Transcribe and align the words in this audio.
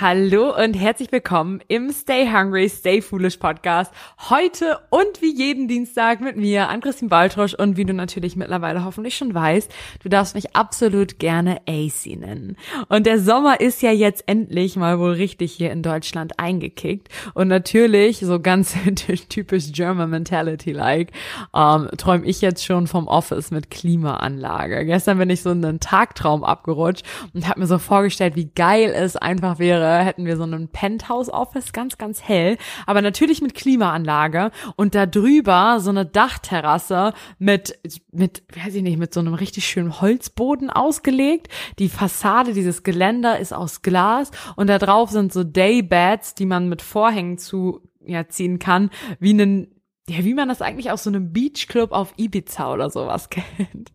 Hallo 0.00 0.56
und 0.56 0.72
herzlich 0.72 1.12
willkommen 1.12 1.60
im 1.68 1.92
Stay 1.92 2.26
Hungry, 2.26 2.68
Stay 2.68 3.02
Foolish 3.02 3.36
Podcast. 3.36 3.92
Heute 4.30 4.80
und 4.88 5.20
wie 5.20 5.32
jeden 5.32 5.68
Dienstag 5.68 6.22
mit 6.22 6.36
mir, 6.36 6.70
an 6.70 6.80
Christine 6.80 7.10
Baltrosch 7.10 7.52
und 7.52 7.76
wie 7.76 7.84
du 7.84 7.92
natürlich 7.92 8.34
mittlerweile 8.34 8.86
hoffentlich 8.86 9.16
schon 9.16 9.34
weißt, 9.34 9.70
du 10.02 10.08
darfst 10.08 10.34
mich 10.34 10.56
absolut 10.56 11.18
gerne 11.18 11.60
AC 11.68 12.06
nennen. 12.18 12.56
Und 12.88 13.04
der 13.04 13.20
Sommer 13.20 13.60
ist 13.60 13.82
ja 13.82 13.92
jetzt 13.92 14.24
endlich 14.26 14.76
mal 14.76 14.98
wohl 14.98 15.12
richtig 15.12 15.52
hier 15.52 15.70
in 15.70 15.82
Deutschland 15.82 16.38
eingekickt. 16.38 17.08
Und 17.34 17.48
natürlich, 17.48 18.20
so 18.20 18.40
ganz 18.40 18.74
typisch 19.28 19.72
German 19.72 20.08
Mentality-like, 20.08 21.12
ähm, 21.54 21.90
träume 21.98 22.24
ich 22.24 22.40
jetzt 22.40 22.64
schon 22.64 22.86
vom 22.86 23.06
Office 23.08 23.50
mit 23.50 23.70
Klimaanlage. 23.70 24.86
Gestern 24.86 25.18
bin 25.18 25.28
ich 25.28 25.42
so 25.42 25.50
in 25.50 25.64
einen 25.64 25.80
Tagtraum 25.80 26.44
abgerutscht 26.44 27.04
und 27.34 27.46
habe 27.46 27.60
mir 27.60 27.66
so 27.66 27.78
vorgestellt, 27.78 28.36
wie 28.36 28.50
geil 28.54 28.90
es 28.96 29.16
einfach 29.16 29.58
wäre, 29.58 29.81
wäre, 29.82 30.04
hätten 30.04 30.24
wir 30.24 30.36
so 30.36 30.44
einen 30.44 30.68
Penthouse-Office, 30.68 31.72
ganz, 31.72 31.98
ganz 31.98 32.22
hell, 32.22 32.56
aber 32.86 33.02
natürlich 33.02 33.42
mit 33.42 33.54
Klimaanlage 33.54 34.50
und 34.76 34.94
da 34.94 35.06
drüber 35.06 35.78
so 35.80 35.90
eine 35.90 36.06
Dachterrasse 36.06 37.12
mit, 37.38 37.78
mit, 38.12 38.42
weiß 38.54 38.74
ich 38.74 38.82
nicht, 38.82 38.98
mit 38.98 39.12
so 39.12 39.20
einem 39.20 39.34
richtig 39.34 39.66
schönen 39.66 40.00
Holzboden 40.00 40.70
ausgelegt. 40.70 41.48
Die 41.78 41.88
Fassade 41.88 42.52
dieses 42.52 42.82
Geländer 42.82 43.38
ist 43.38 43.52
aus 43.52 43.82
Glas 43.82 44.30
und 44.56 44.68
da 44.68 44.78
drauf 44.78 45.10
sind 45.10 45.32
so 45.32 45.44
Daybeds, 45.44 46.34
die 46.34 46.46
man 46.46 46.68
mit 46.68 46.82
Vorhängen 46.82 47.38
zu 47.38 47.80
ja, 48.04 48.28
ziehen 48.28 48.58
kann, 48.58 48.90
wie 49.20 49.30
einen 49.30 49.68
ja, 50.08 50.24
wie 50.24 50.34
man 50.34 50.48
das 50.48 50.62
eigentlich 50.62 50.90
aus 50.90 51.04
so 51.04 51.10
einem 51.10 51.32
Beachclub 51.32 51.92
auf 51.92 52.14
Ibiza 52.16 52.72
oder 52.72 52.90
sowas 52.90 53.30
kennt. 53.30 53.92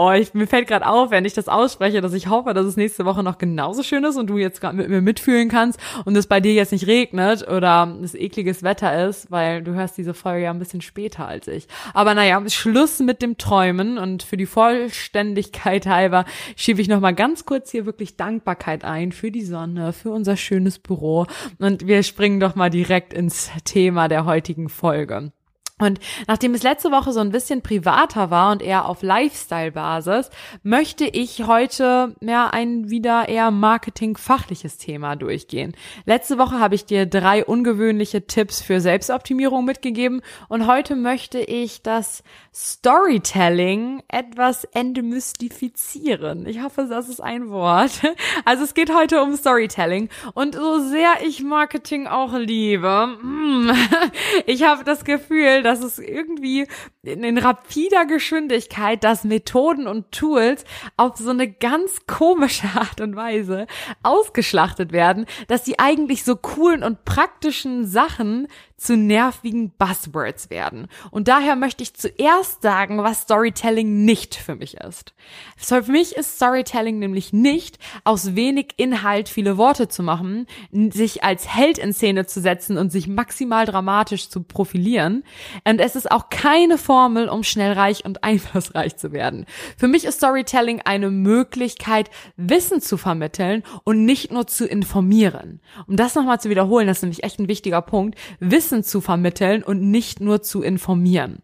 Oh, 0.00 0.12
ich, 0.12 0.32
mir 0.32 0.46
fällt 0.46 0.68
gerade 0.68 0.86
auf, 0.86 1.10
wenn 1.10 1.24
ich 1.24 1.32
das 1.32 1.48
ausspreche, 1.48 2.00
dass 2.00 2.12
ich 2.12 2.28
hoffe, 2.28 2.54
dass 2.54 2.64
es 2.66 2.76
nächste 2.76 3.04
Woche 3.04 3.24
noch 3.24 3.36
genauso 3.36 3.82
schön 3.82 4.04
ist 4.04 4.16
und 4.16 4.28
du 4.28 4.38
jetzt 4.38 4.60
gerade 4.60 4.76
mit 4.76 4.88
mir 4.88 5.00
mitfühlen 5.00 5.48
kannst 5.48 5.80
und 6.04 6.16
es 6.16 6.28
bei 6.28 6.38
dir 6.38 6.54
jetzt 6.54 6.70
nicht 6.70 6.86
regnet 6.86 7.48
oder 7.48 7.98
es 8.00 8.14
ekliges 8.14 8.62
Wetter 8.62 9.08
ist, 9.08 9.32
weil 9.32 9.60
du 9.60 9.74
hörst 9.74 9.98
diese 9.98 10.14
Folge 10.14 10.44
ja 10.44 10.50
ein 10.52 10.60
bisschen 10.60 10.82
später 10.82 11.26
als 11.26 11.48
ich. 11.48 11.66
Aber 11.94 12.14
naja, 12.14 12.40
Schluss 12.48 13.00
mit 13.00 13.22
dem 13.22 13.38
Träumen 13.38 13.98
und 13.98 14.22
für 14.22 14.36
die 14.36 14.46
Vollständigkeit 14.46 15.88
halber 15.88 16.26
schiebe 16.54 16.80
ich 16.80 16.86
nochmal 16.86 17.16
ganz 17.16 17.44
kurz 17.44 17.72
hier 17.72 17.84
wirklich 17.84 18.16
Dankbarkeit 18.16 18.84
ein 18.84 19.10
für 19.10 19.32
die 19.32 19.44
Sonne, 19.44 19.92
für 19.92 20.12
unser 20.12 20.36
schönes 20.36 20.78
Büro 20.78 21.26
und 21.58 21.88
wir 21.88 22.04
springen 22.04 22.38
doch 22.38 22.54
mal 22.54 22.70
direkt 22.70 23.12
ins 23.12 23.50
Thema 23.64 24.06
der 24.06 24.26
heutigen 24.26 24.68
Folge. 24.68 25.32
Und 25.78 26.00
nachdem 26.26 26.54
es 26.54 26.62
letzte 26.62 26.90
Woche 26.90 27.12
so 27.12 27.20
ein 27.20 27.30
bisschen 27.30 27.62
privater 27.62 28.30
war 28.30 28.52
und 28.52 28.62
eher 28.62 28.86
auf 28.86 29.02
Lifestyle-Basis, 29.02 30.30
möchte 30.62 31.04
ich 31.04 31.46
heute 31.46 32.16
ja 32.20 32.48
ein 32.48 32.90
wieder 32.90 33.28
eher 33.28 33.50
marketingfachliches 33.50 34.78
Thema 34.78 35.14
durchgehen. 35.16 35.76
Letzte 36.04 36.38
Woche 36.38 36.58
habe 36.58 36.74
ich 36.74 36.84
dir 36.84 37.06
drei 37.06 37.44
ungewöhnliche 37.44 38.26
Tipps 38.26 38.60
für 38.60 38.80
Selbstoptimierung 38.80 39.64
mitgegeben 39.64 40.22
und 40.48 40.66
heute 40.66 40.96
möchte 40.96 41.38
ich 41.38 41.82
das 41.82 42.22
Storytelling 42.52 44.02
etwas 44.08 44.64
entmystifizieren. 44.64 46.46
Ich 46.46 46.60
hoffe, 46.62 46.86
das 46.88 47.08
ist 47.08 47.20
ein 47.20 47.50
Wort. 47.50 48.02
Also 48.44 48.64
es 48.64 48.74
geht 48.74 48.92
heute 48.92 49.22
um 49.22 49.36
Storytelling 49.36 50.08
und 50.34 50.54
so 50.54 50.80
sehr 50.80 51.08
ich 51.24 51.42
Marketing 51.42 52.06
auch 52.06 52.34
liebe, 52.34 53.16
hm, 53.20 53.70
ich 54.46 54.64
habe 54.64 54.84
das 54.84 55.04
Gefühl, 55.04 55.62
dass 55.68 55.82
es 55.82 55.98
irgendwie 55.98 56.66
in 57.02 57.38
rapider 57.38 58.06
Geschwindigkeit, 58.06 59.04
dass 59.04 59.24
Methoden 59.24 59.86
und 59.86 60.10
Tools 60.12 60.64
auf 60.96 61.16
so 61.18 61.30
eine 61.30 61.50
ganz 61.50 62.06
komische 62.06 62.68
Art 62.74 63.00
und 63.00 63.16
Weise 63.16 63.66
ausgeschlachtet 64.02 64.92
werden, 64.92 65.26
dass 65.46 65.64
sie 65.64 65.78
eigentlich 65.78 66.24
so 66.24 66.36
coolen 66.36 66.82
und 66.82 67.04
praktischen 67.04 67.86
Sachen 67.86 68.48
zu 68.78 68.96
nervigen 68.96 69.72
Buzzwords 69.76 70.50
werden. 70.50 70.86
Und 71.10 71.26
daher 71.26 71.56
möchte 71.56 71.82
ich 71.82 71.94
zuerst 71.94 72.62
sagen, 72.62 73.02
was 73.02 73.22
Storytelling 73.22 74.04
nicht 74.04 74.36
für 74.36 74.54
mich 74.54 74.76
ist. 74.76 75.14
Für 75.56 75.82
mich 75.82 76.14
ist 76.14 76.36
Storytelling 76.36 77.00
nämlich 77.00 77.32
nicht, 77.32 77.78
aus 78.04 78.36
wenig 78.36 78.74
Inhalt 78.76 79.28
viele 79.28 79.58
Worte 79.58 79.88
zu 79.88 80.04
machen, 80.04 80.46
sich 80.70 81.24
als 81.24 81.48
Held 81.48 81.78
in 81.78 81.92
Szene 81.92 82.26
zu 82.26 82.40
setzen 82.40 82.78
und 82.78 82.90
sich 82.90 83.08
maximal 83.08 83.66
dramatisch 83.66 84.30
zu 84.30 84.44
profilieren. 84.44 85.24
Und 85.64 85.80
es 85.80 85.96
ist 85.96 86.10
auch 86.10 86.28
keine 86.30 86.78
Formel, 86.78 87.28
um 87.28 87.42
schnell 87.42 87.72
reich 87.72 88.04
und 88.04 88.22
einflussreich 88.28 88.96
zu 88.96 89.12
werden. 89.12 89.46
Für 89.76 89.88
mich 89.88 90.04
ist 90.04 90.18
Storytelling 90.18 90.82
eine 90.84 91.10
Möglichkeit, 91.10 92.10
Wissen 92.36 92.80
zu 92.80 92.96
vermitteln 92.96 93.62
und 93.84 94.04
nicht 94.04 94.32
nur 94.32 94.46
zu 94.46 94.66
informieren. 94.66 95.60
Um 95.86 95.96
das 95.96 96.14
nochmal 96.14 96.40
zu 96.40 96.48
wiederholen, 96.48 96.86
das 96.86 96.98
ist 96.98 97.02
nämlich 97.02 97.24
echt 97.24 97.38
ein 97.38 97.48
wichtiger 97.48 97.82
Punkt. 97.82 98.18
Wissen 98.40 98.68
Wissen 98.68 98.84
zu 98.84 99.00
vermitteln 99.00 99.62
und 99.62 99.80
nicht 99.80 100.20
nur 100.20 100.42
zu 100.42 100.62
informieren. 100.62 101.42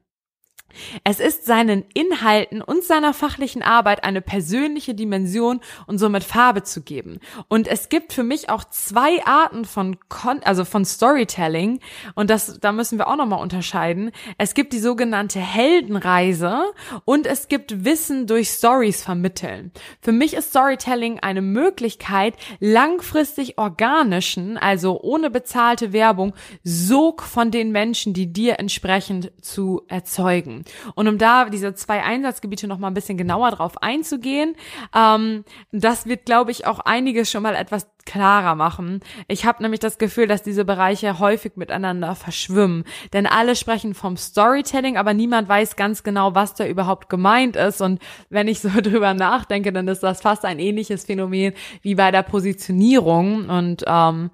Es 1.04 1.20
ist 1.20 1.46
seinen 1.46 1.84
Inhalten 1.94 2.62
und 2.62 2.84
seiner 2.84 3.14
fachlichen 3.14 3.62
Arbeit 3.62 4.04
eine 4.04 4.20
persönliche 4.20 4.94
Dimension 4.94 5.60
und 5.86 5.98
somit 5.98 6.24
Farbe 6.24 6.62
zu 6.62 6.82
geben. 6.82 7.20
Und 7.48 7.68
es 7.68 7.88
gibt 7.88 8.12
für 8.12 8.22
mich 8.22 8.50
auch 8.50 8.64
zwei 8.64 9.24
Arten 9.24 9.64
von 9.64 9.98
Kon 10.08 10.40
also 10.44 10.64
von 10.64 10.84
Storytelling 10.84 11.80
und 12.14 12.30
das 12.30 12.58
da 12.60 12.72
müssen 12.72 12.98
wir 12.98 13.08
auch 13.08 13.16
noch 13.16 13.26
mal 13.26 13.36
unterscheiden. 13.36 14.10
Es 14.38 14.54
gibt 14.54 14.72
die 14.72 14.78
sogenannte 14.78 15.40
Heldenreise 15.40 16.62
und 17.04 17.26
es 17.26 17.48
gibt 17.48 17.84
Wissen 17.84 18.26
durch 18.26 18.48
Stories 18.48 19.02
vermitteln. 19.02 19.72
Für 20.00 20.12
mich 20.12 20.34
ist 20.34 20.50
Storytelling 20.50 21.20
eine 21.20 21.42
Möglichkeit 21.42 22.34
langfristig 22.60 23.58
organischen, 23.58 24.56
also 24.56 25.00
ohne 25.00 25.30
bezahlte 25.30 25.92
Werbung, 25.92 26.34
Sog 26.62 27.22
von 27.22 27.50
den 27.50 27.72
Menschen, 27.72 28.14
die 28.14 28.32
dir 28.32 28.58
entsprechend 28.58 29.32
zu 29.40 29.82
erzeugen. 29.88 30.63
Und 30.94 31.08
um 31.08 31.18
da 31.18 31.46
diese 31.46 31.74
zwei 31.74 32.02
Einsatzgebiete 32.02 32.66
noch 32.66 32.78
mal 32.78 32.88
ein 32.88 32.94
bisschen 32.94 33.18
genauer 33.18 33.50
drauf 33.50 33.82
einzugehen, 33.82 34.56
ähm, 34.94 35.44
das 35.72 36.06
wird, 36.06 36.26
glaube 36.26 36.50
ich, 36.50 36.66
auch 36.66 36.80
einiges 36.80 37.30
schon 37.30 37.42
mal 37.42 37.54
etwas 37.54 37.88
klarer 38.04 38.54
machen. 38.54 39.00
Ich 39.28 39.46
habe 39.46 39.62
nämlich 39.62 39.80
das 39.80 39.98
Gefühl, 39.98 40.26
dass 40.26 40.42
diese 40.42 40.64
Bereiche 40.64 41.18
häufig 41.18 41.56
miteinander 41.56 42.14
verschwimmen. 42.14 42.84
Denn 43.12 43.26
alle 43.26 43.56
sprechen 43.56 43.94
vom 43.94 44.16
Storytelling, 44.16 44.96
aber 44.96 45.14
niemand 45.14 45.48
weiß 45.48 45.76
ganz 45.76 46.02
genau, 46.02 46.34
was 46.34 46.54
da 46.54 46.66
überhaupt 46.66 47.08
gemeint 47.08 47.56
ist. 47.56 47.80
Und 47.80 48.00
wenn 48.28 48.48
ich 48.48 48.60
so 48.60 48.68
drüber 48.82 49.14
nachdenke, 49.14 49.72
dann 49.72 49.88
ist 49.88 50.02
das 50.02 50.20
fast 50.20 50.44
ein 50.44 50.58
ähnliches 50.58 51.04
Phänomen 51.04 51.54
wie 51.82 51.94
bei 51.94 52.10
der 52.10 52.22
Positionierung. 52.22 53.48
Und 53.48 53.84
ähm, 53.86 54.30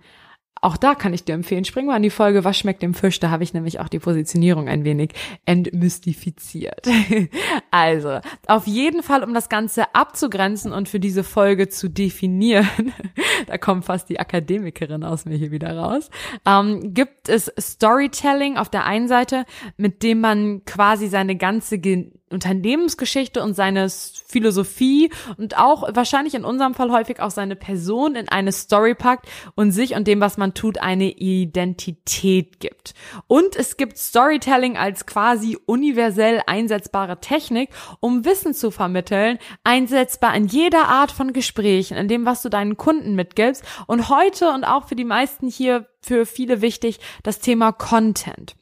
auch 0.62 0.76
da 0.76 0.94
kann 0.94 1.14
ich 1.14 1.24
dir 1.24 1.34
empfehlen, 1.34 1.64
spring 1.64 1.86
mal 1.86 1.96
an 1.96 2.02
die 2.02 2.10
Folge 2.10 2.44
Was 2.44 2.58
schmeckt 2.58 2.82
dem 2.82 2.92
Fisch? 2.94 3.18
Da 3.18 3.30
habe 3.30 3.42
ich 3.42 3.54
nämlich 3.54 3.80
auch 3.80 3.88
die 3.88 3.98
Positionierung 3.98 4.68
ein 4.68 4.84
wenig 4.84 5.12
entmystifiziert. 5.46 6.86
also, 7.70 8.20
auf 8.46 8.66
jeden 8.66 9.02
Fall, 9.02 9.24
um 9.24 9.32
das 9.32 9.48
Ganze 9.48 9.94
abzugrenzen 9.94 10.72
und 10.72 10.88
für 10.88 11.00
diese 11.00 11.24
Folge 11.24 11.68
zu 11.68 11.88
definieren, 11.88 12.92
da 13.46 13.56
kommt 13.56 13.86
fast 13.86 14.08
die 14.10 14.20
Akademikerin 14.20 15.02
aus 15.02 15.24
mir 15.24 15.36
hier 15.36 15.50
wieder 15.50 15.76
raus, 15.76 16.10
ähm, 16.46 16.92
gibt 16.92 17.28
es 17.28 17.50
Storytelling 17.58 18.58
auf 18.58 18.68
der 18.68 18.84
einen 18.84 19.08
Seite, 19.08 19.46
mit 19.76 20.02
dem 20.02 20.20
man 20.20 20.64
quasi 20.66 21.08
seine 21.08 21.36
ganze 21.36 21.78
Unternehmensgeschichte 22.30 23.42
und 23.42 23.54
seine 23.54 23.88
Philosophie 23.88 25.10
und 25.36 25.58
auch 25.58 25.94
wahrscheinlich 25.94 26.34
in 26.34 26.44
unserem 26.44 26.74
Fall 26.74 26.92
häufig 26.92 27.20
auch 27.20 27.30
seine 27.30 27.56
Person 27.56 28.14
in 28.14 28.28
eine 28.28 28.52
Story 28.52 28.94
packt 28.94 29.26
und 29.56 29.72
sich 29.72 29.94
und 29.94 30.06
dem, 30.06 30.20
was 30.20 30.38
man 30.38 30.54
tut, 30.54 30.78
eine 30.78 31.10
Identität 31.10 32.60
gibt. 32.60 32.94
Und 33.26 33.56
es 33.56 33.76
gibt 33.76 33.98
Storytelling 33.98 34.76
als 34.76 35.06
quasi 35.06 35.58
universell 35.66 36.40
einsetzbare 36.46 37.20
Technik, 37.20 37.70
um 37.98 38.24
Wissen 38.24 38.54
zu 38.54 38.70
vermitteln, 38.70 39.38
einsetzbar 39.64 40.34
in 40.36 40.46
jeder 40.46 40.88
Art 40.88 41.10
von 41.10 41.32
Gesprächen, 41.32 41.96
in 41.96 42.08
dem, 42.08 42.26
was 42.26 42.42
du 42.42 42.48
deinen 42.48 42.76
Kunden 42.76 43.14
mitgibst. 43.14 43.64
Und 43.86 44.08
heute 44.08 44.50
und 44.50 44.64
auch 44.64 44.86
für 44.86 44.96
die 44.96 45.04
meisten 45.04 45.48
hier, 45.48 45.86
für 46.00 46.26
viele 46.26 46.62
wichtig, 46.62 47.00
das 47.22 47.40
Thema 47.40 47.72
Content 47.72 48.54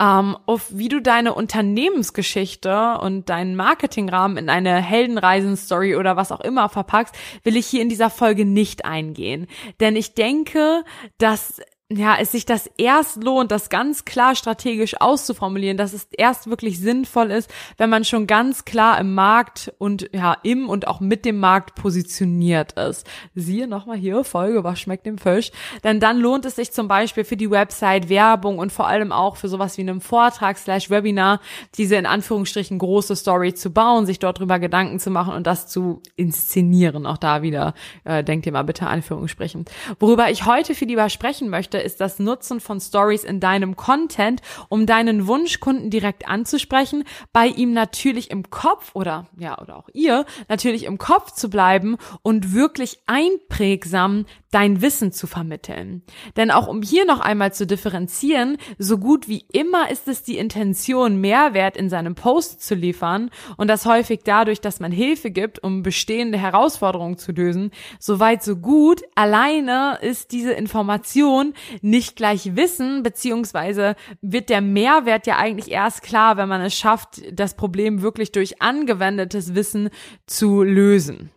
ähm, 0.00 0.36
auf 0.46 0.66
wie 0.70 0.88
du 0.88 1.00
deine 1.00 1.34
Unternehmensgeschichte 1.34 2.98
und 3.00 3.28
deinen 3.28 3.56
Marketingrahmen 3.56 4.36
in 4.36 4.50
eine 4.50 4.76
Heldenreisen-Story 4.76 5.96
oder 5.96 6.16
was 6.16 6.32
auch 6.32 6.40
immer 6.40 6.68
verpackst, 6.68 7.14
will 7.42 7.56
ich 7.56 7.66
hier 7.66 7.82
in 7.82 7.88
dieser 7.88 8.10
Folge 8.10 8.44
nicht 8.44 8.84
eingehen. 8.84 9.46
Denn 9.80 9.96
ich 9.96 10.14
denke, 10.14 10.84
dass 11.18 11.60
ja, 11.90 12.16
es 12.20 12.32
sich 12.32 12.44
das 12.44 12.68
erst 12.76 13.24
lohnt, 13.24 13.50
das 13.50 13.70
ganz 13.70 14.04
klar 14.04 14.34
strategisch 14.34 15.00
auszuformulieren, 15.00 15.78
dass 15.78 15.94
es 15.94 16.06
erst 16.12 16.50
wirklich 16.50 16.78
sinnvoll 16.78 17.30
ist, 17.30 17.50
wenn 17.78 17.88
man 17.88 18.04
schon 18.04 18.26
ganz 18.26 18.66
klar 18.66 19.00
im 19.00 19.14
Markt 19.14 19.72
und 19.78 20.10
ja, 20.12 20.36
im 20.42 20.68
und 20.68 20.86
auch 20.86 21.00
mit 21.00 21.24
dem 21.24 21.40
Markt 21.40 21.76
positioniert 21.76 22.72
ist. 22.72 23.06
Siehe 23.34 23.66
nochmal 23.66 23.96
hier, 23.96 24.22
Folge, 24.24 24.64
was 24.64 24.78
schmeckt 24.78 25.06
dem 25.06 25.16
Fisch? 25.16 25.50
Denn 25.82 25.98
dann 25.98 26.18
lohnt 26.18 26.44
es 26.44 26.56
sich 26.56 26.72
zum 26.72 26.88
Beispiel 26.88 27.24
für 27.24 27.38
die 27.38 27.50
Website 27.50 28.10
Werbung 28.10 28.58
und 28.58 28.70
vor 28.70 28.86
allem 28.86 29.10
auch 29.10 29.36
für 29.36 29.48
sowas 29.48 29.78
wie 29.78 29.82
einem 29.82 30.02
Vortrag 30.02 30.58
slash 30.58 30.90
Webinar, 30.90 31.40
diese 31.78 31.96
in 31.96 32.04
Anführungsstrichen 32.04 32.78
große 32.78 33.16
Story 33.16 33.54
zu 33.54 33.72
bauen, 33.72 34.04
sich 34.04 34.18
dort 34.18 34.40
drüber 34.40 34.58
Gedanken 34.58 34.98
zu 34.98 35.08
machen 35.08 35.32
und 35.32 35.46
das 35.46 35.68
zu 35.68 36.02
inszenieren. 36.16 37.06
Auch 37.06 37.16
da 37.16 37.40
wieder, 37.40 37.72
äh, 38.04 38.22
denkt 38.22 38.44
ihr 38.44 38.52
mal 38.52 38.64
bitte 38.64 38.86
Anführungsstrichen. 38.86 39.64
Worüber 39.98 40.28
ich 40.28 40.44
heute 40.44 40.74
viel 40.74 40.88
lieber 40.88 41.08
sprechen 41.08 41.48
möchte, 41.48 41.77
möchte, 41.78 41.86
ist 41.86 42.00
das 42.00 42.18
Nutzen 42.18 42.60
von 42.60 42.80
Stories 42.80 43.24
in 43.24 43.40
deinem 43.40 43.76
Content, 43.76 44.40
um 44.68 44.86
deinen 44.86 45.26
Wunschkunden 45.26 45.90
direkt 45.90 46.28
anzusprechen, 46.28 47.04
bei 47.32 47.46
ihm 47.46 47.72
natürlich 47.72 48.30
im 48.30 48.50
Kopf 48.50 48.90
oder 48.94 49.26
ja, 49.38 49.58
oder 49.60 49.76
auch 49.76 49.88
ihr 49.92 50.24
natürlich 50.48 50.84
im 50.84 50.98
Kopf 50.98 51.32
zu 51.32 51.48
bleiben 51.48 51.96
und 52.22 52.52
wirklich 52.52 53.00
einprägsam 53.06 54.26
dein 54.50 54.80
Wissen 54.80 55.12
zu 55.12 55.26
vermitteln. 55.26 56.02
Denn 56.36 56.50
auch 56.50 56.68
um 56.68 56.80
hier 56.80 57.04
noch 57.04 57.20
einmal 57.20 57.52
zu 57.52 57.66
differenzieren, 57.66 58.56
so 58.78 58.96
gut 58.96 59.28
wie 59.28 59.44
immer 59.52 59.90
ist 59.90 60.08
es 60.08 60.22
die 60.22 60.38
Intention, 60.38 61.20
Mehrwert 61.20 61.76
in 61.76 61.90
seinem 61.90 62.14
Post 62.14 62.62
zu 62.62 62.74
liefern 62.74 63.30
und 63.58 63.68
das 63.68 63.84
häufig 63.84 64.20
dadurch, 64.24 64.60
dass 64.60 64.80
man 64.80 64.90
Hilfe 64.90 65.30
gibt, 65.30 65.62
um 65.62 65.82
bestehende 65.82 66.38
Herausforderungen 66.38 67.18
zu 67.18 67.32
lösen. 67.32 67.72
Soweit 67.98 68.42
so 68.42 68.56
gut. 68.56 69.02
Alleine 69.14 69.98
ist 70.00 70.32
diese 70.32 70.52
Information 70.52 71.52
nicht 71.80 72.16
gleich 72.16 72.56
Wissen, 72.56 73.02
beziehungsweise 73.02 73.96
wird 74.20 74.50
der 74.50 74.60
Mehrwert 74.60 75.26
ja 75.26 75.36
eigentlich 75.36 75.70
erst 75.70 76.02
klar, 76.02 76.36
wenn 76.36 76.48
man 76.48 76.60
es 76.60 76.74
schafft, 76.74 77.22
das 77.32 77.54
Problem 77.54 78.02
wirklich 78.02 78.32
durch 78.32 78.60
angewendetes 78.62 79.54
Wissen 79.54 79.90
zu 80.26 80.62
lösen. 80.62 81.30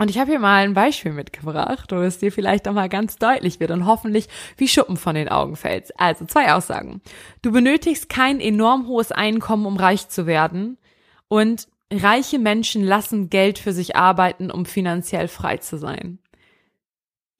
Und 0.00 0.10
ich 0.10 0.18
habe 0.18 0.30
hier 0.30 0.38
mal 0.38 0.62
ein 0.62 0.74
Beispiel 0.74 1.12
mitgebracht, 1.12 1.90
wo 1.90 1.96
es 1.96 2.18
dir 2.18 2.30
vielleicht 2.30 2.68
auch 2.68 2.72
mal 2.72 2.88
ganz 2.88 3.16
deutlich 3.16 3.58
wird 3.58 3.72
und 3.72 3.84
hoffentlich 3.84 4.28
wie 4.56 4.68
Schuppen 4.68 4.96
von 4.96 5.16
den 5.16 5.28
Augen 5.28 5.56
fällt. 5.56 5.90
Also 5.98 6.24
zwei 6.24 6.52
Aussagen. 6.52 7.00
Du 7.42 7.50
benötigst 7.50 8.08
kein 8.08 8.38
enorm 8.38 8.86
hohes 8.86 9.10
Einkommen, 9.10 9.66
um 9.66 9.76
reich 9.76 10.08
zu 10.08 10.26
werden. 10.26 10.78
Und 11.26 11.66
reiche 11.92 12.38
Menschen 12.38 12.84
lassen 12.84 13.28
Geld 13.28 13.58
für 13.58 13.72
sich 13.72 13.96
arbeiten, 13.96 14.52
um 14.52 14.66
finanziell 14.66 15.26
frei 15.26 15.56
zu 15.56 15.78
sein. 15.78 16.20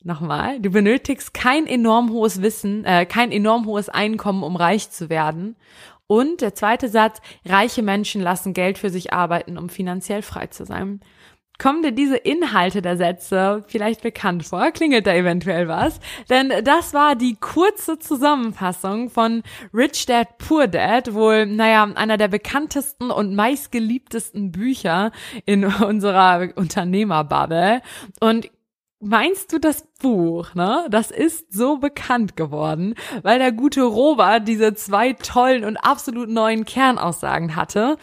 Nochmal, 0.04 0.60
du 0.60 0.70
benötigst 0.70 1.34
kein 1.34 1.66
enorm 1.66 2.10
hohes 2.10 2.40
Wissen, 2.40 2.84
äh, 2.84 3.04
kein 3.04 3.32
enorm 3.32 3.66
hohes 3.66 3.88
Einkommen, 3.88 4.44
um 4.44 4.54
reich 4.54 4.90
zu 4.90 5.10
werden. 5.10 5.56
Und 6.06 6.40
der 6.40 6.54
zweite 6.54 6.88
Satz, 6.88 7.20
reiche 7.44 7.82
Menschen 7.82 8.22
lassen 8.22 8.54
Geld 8.54 8.78
für 8.78 8.90
sich 8.90 9.12
arbeiten, 9.12 9.58
um 9.58 9.68
finanziell 9.68 10.22
frei 10.22 10.46
zu 10.46 10.64
sein. 10.64 11.00
Kommen 11.60 11.82
dir 11.82 11.90
diese 11.90 12.16
Inhalte 12.16 12.82
der 12.82 12.96
Sätze 12.96 13.64
vielleicht 13.66 14.02
bekannt 14.02 14.46
vor? 14.46 14.70
Klingelt 14.70 15.08
da 15.08 15.12
eventuell 15.12 15.66
was? 15.66 15.98
Denn 16.30 16.52
das 16.62 16.94
war 16.94 17.16
die 17.16 17.34
kurze 17.34 17.98
Zusammenfassung 17.98 19.10
von 19.10 19.42
Rich 19.74 20.06
Dad 20.06 20.38
Poor 20.38 20.68
Dad, 20.68 21.12
wohl, 21.14 21.46
naja, 21.46 21.82
einer 21.96 22.16
der 22.16 22.28
bekanntesten 22.28 23.10
und 23.10 23.34
meistgeliebtesten 23.34 24.52
Bücher 24.52 25.10
in 25.46 25.64
unserer 25.82 26.50
Unternehmerbubble. 26.54 27.82
Und 28.20 28.48
Meinst 29.00 29.52
du 29.52 29.60
das 29.60 29.86
Buch, 30.02 30.54
ne? 30.56 30.88
Das 30.90 31.12
ist 31.12 31.52
so 31.52 31.76
bekannt 31.76 32.36
geworden, 32.36 32.96
weil 33.22 33.38
der 33.38 33.52
gute 33.52 33.82
Robert 33.82 34.48
diese 34.48 34.74
zwei 34.74 35.12
tollen 35.12 35.64
und 35.64 35.76
absolut 35.76 36.28
neuen 36.28 36.64
Kernaussagen 36.64 37.54
hatte. 37.54 37.96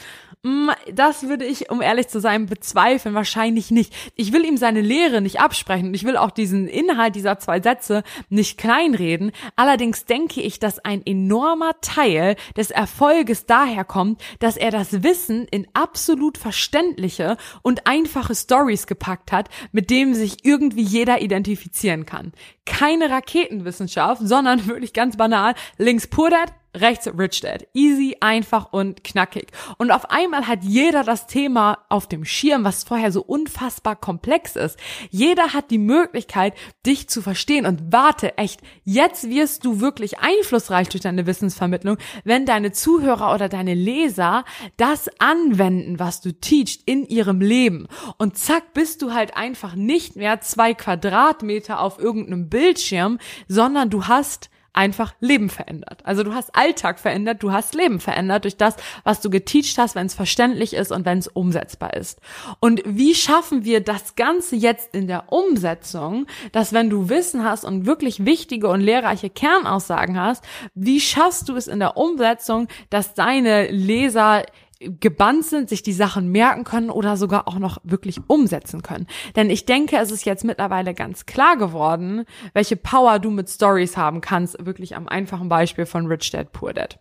Mm, 0.46 0.70
das 0.94 1.24
würde 1.28 1.44
ich, 1.44 1.72
um 1.72 1.82
ehrlich 1.82 2.08
zu 2.08 2.20
sein, 2.20 2.46
bezweifeln. 2.46 3.16
Wahrscheinlich 3.16 3.72
nicht. 3.72 3.92
Ich 4.16 4.32
will 4.32 4.46
ihm 4.46 4.58
seine 4.58 4.82
Lehre 4.82 5.20
nicht 5.20 5.40
absprechen. 5.40 5.92
Ich 5.96 6.04
will 6.04 6.18
auch 6.18 6.30
diesen 6.30 6.68
Inhalt 6.68 7.16
dieser 7.16 7.40
zwei 7.40 7.60
Sätze 7.60 8.04
nicht 8.30 8.60
kleinreden. 8.60 9.32
Allerdings 9.56 10.06
denke 10.06 10.42
ich, 10.42 10.60
dass 10.60 10.78
ein 10.78 11.04
enormer 11.04 11.72
Teil 11.82 12.36
des 12.56 12.70
Erfolges 12.70 13.48
daher 13.48 13.86
kommt, 13.86 14.22
dass 14.38 14.56
er 14.56 14.70
das 14.70 15.02
Wissen 15.02 15.48
in 15.50 15.68
absolut 15.74 16.38
verständliche 16.38 17.38
und 17.64 17.88
einfache 17.88 18.36
Stories 18.36 18.86
gepackt 18.86 19.32
hat, 19.32 19.50
mit 19.72 19.90
dem 19.90 20.14
sich 20.14 20.46
irgendwie 20.46 20.84
jeder 20.84 21.22
identifizieren 21.22 22.06
kann. 22.06 22.34
Keine 22.68 23.10
Raketenwissenschaft, 23.10 24.22
sondern 24.24 24.66
wirklich 24.68 24.94
ganz 24.94 25.18
banal. 25.18 25.56
Links 25.80 26.06
Pur 26.06 26.30
rechts 26.76 27.08
Rich 27.18 27.42
Dad. 27.42 27.68
Easy, 27.74 28.18
einfach 28.20 28.72
und 28.72 29.04
knackig. 29.04 29.48
Und 29.78 29.92
auf 29.92 30.10
einmal 30.10 30.48
hat 30.48 30.64
jeder 30.64 31.04
das 31.04 31.28
Thema 31.28 31.80
auf 31.90 32.08
dem 32.08 32.26
Schirm, 32.26 32.64
was 32.64 32.84
vorher 32.84 33.12
so 33.12 33.22
unfassbar 33.22 33.96
komplex 33.96 34.56
ist. 34.56 34.78
Jeder 35.10 35.54
hat 35.54 35.72
die 35.72 35.78
Möglichkeit, 35.78 36.54
dich 36.86 37.10
zu 37.10 37.22
verstehen. 37.22 37.66
Und 37.66 37.92
warte, 37.92 38.38
echt, 38.38 38.62
jetzt 38.84 39.30
wirst 39.30 39.66
du 39.66 39.80
wirklich 39.80 40.20
einflussreich 40.20 40.90
durch 40.90 41.02
deine 41.02 41.26
Wissensvermittlung, 41.26 41.98
wenn 42.24 42.46
deine 42.46 42.72
Zuhörer 42.72 43.34
oder 43.34 43.50
deine 43.50 43.74
Leser 43.74 44.46
das 44.78 45.10
anwenden, 45.20 46.00
was 46.00 46.22
du 46.22 46.34
teachst 46.34 46.82
in 46.86 47.06
ihrem 47.06 47.42
Leben. 47.42 47.88
Und 48.18 48.38
zack, 48.38 48.74
bist 48.74 49.02
du 49.02 49.14
halt 49.14 49.38
einfach 49.38 49.76
nicht 49.76 50.16
mehr 50.16 50.42
zwei 50.42 50.74
Quadratmeter 50.74 51.80
auf 51.80 52.00
irgendeinem 52.00 52.50
Bildschirm, 52.50 53.20
sondern 53.48 53.90
du 53.90 54.08
hast 54.08 54.50
einfach 54.76 55.14
Leben 55.20 55.50
verändert. 55.50 56.02
Also 56.04 56.24
du 56.24 56.34
hast 56.34 56.56
Alltag 56.56 57.00
verändert, 57.00 57.42
du 57.42 57.52
hast 57.52 57.76
Leben 57.76 58.00
verändert 58.00 58.44
durch 58.44 58.58
das, 58.58 58.76
was 59.04 59.22
du 59.22 59.30
geteacht 59.30 59.78
hast, 59.78 59.96
wenn 59.96 60.08
es 60.08 60.14
verständlich 60.14 60.74
ist 60.74 60.92
und 60.92 61.06
wenn 61.06 61.20
es 61.20 61.28
umsetzbar 61.28 61.94
ist. 61.94 62.20
Und 62.60 62.82
wie 62.86 63.16
schaffen 63.16 63.66
wir 63.66 63.82
das 63.82 64.16
Ganze 64.16 64.56
jetzt 64.56 64.94
in 64.94 65.08
der 65.08 65.32
Umsetzung, 65.32 66.28
dass 66.52 66.74
wenn 66.74 66.90
du 66.90 67.10
Wissen 67.10 67.44
hast 67.44 67.64
und 67.64 67.86
wirklich 67.86 68.26
wichtige 68.26 68.68
und 68.68 68.82
lehrreiche 68.82 69.30
Kernaussagen 69.30 70.20
hast, 70.20 70.44
wie 70.74 71.00
schaffst 71.00 71.50
du 71.50 71.56
es 71.56 71.68
in 71.68 71.80
der 71.80 71.98
Umsetzung, 71.98 72.68
dass 72.90 73.14
deine 73.14 73.68
Leser 73.70 74.44
gebannt 74.80 75.46
sind, 75.46 75.70
sich 75.70 75.84
die 75.84 75.94
Sachen 75.94 76.32
merken 76.32 76.64
können 76.64 76.90
oder 76.90 77.18
sogar 77.18 77.48
auch 77.48 77.60
noch 77.60 77.78
wirklich 77.84 78.20
umsetzen 78.28 78.82
können. 78.82 79.08
Denn 79.36 79.50
ich 79.50 79.66
denke, 79.66 79.98
es 79.98 80.12
ist 80.12 80.26
jetzt 80.26 80.44
mittlerweile 80.44 80.94
ganz 80.94 81.26
klar 81.26 81.58
geworden, 81.58 82.26
welche 82.54 82.76
Power 82.76 83.20
du 83.20 83.32
mit 83.32 83.50
Stories 83.50 83.98
haben 83.98 84.22
kannst, 84.22 84.66
wirklich 84.66 84.96
am 84.96 85.08
einfachen 85.08 85.50
Beispiel 85.50 85.86
von 85.86 86.08
Rich 86.08 86.32
Dad 86.32 86.52
Poor 86.52 86.74
Dad. 86.74 87.00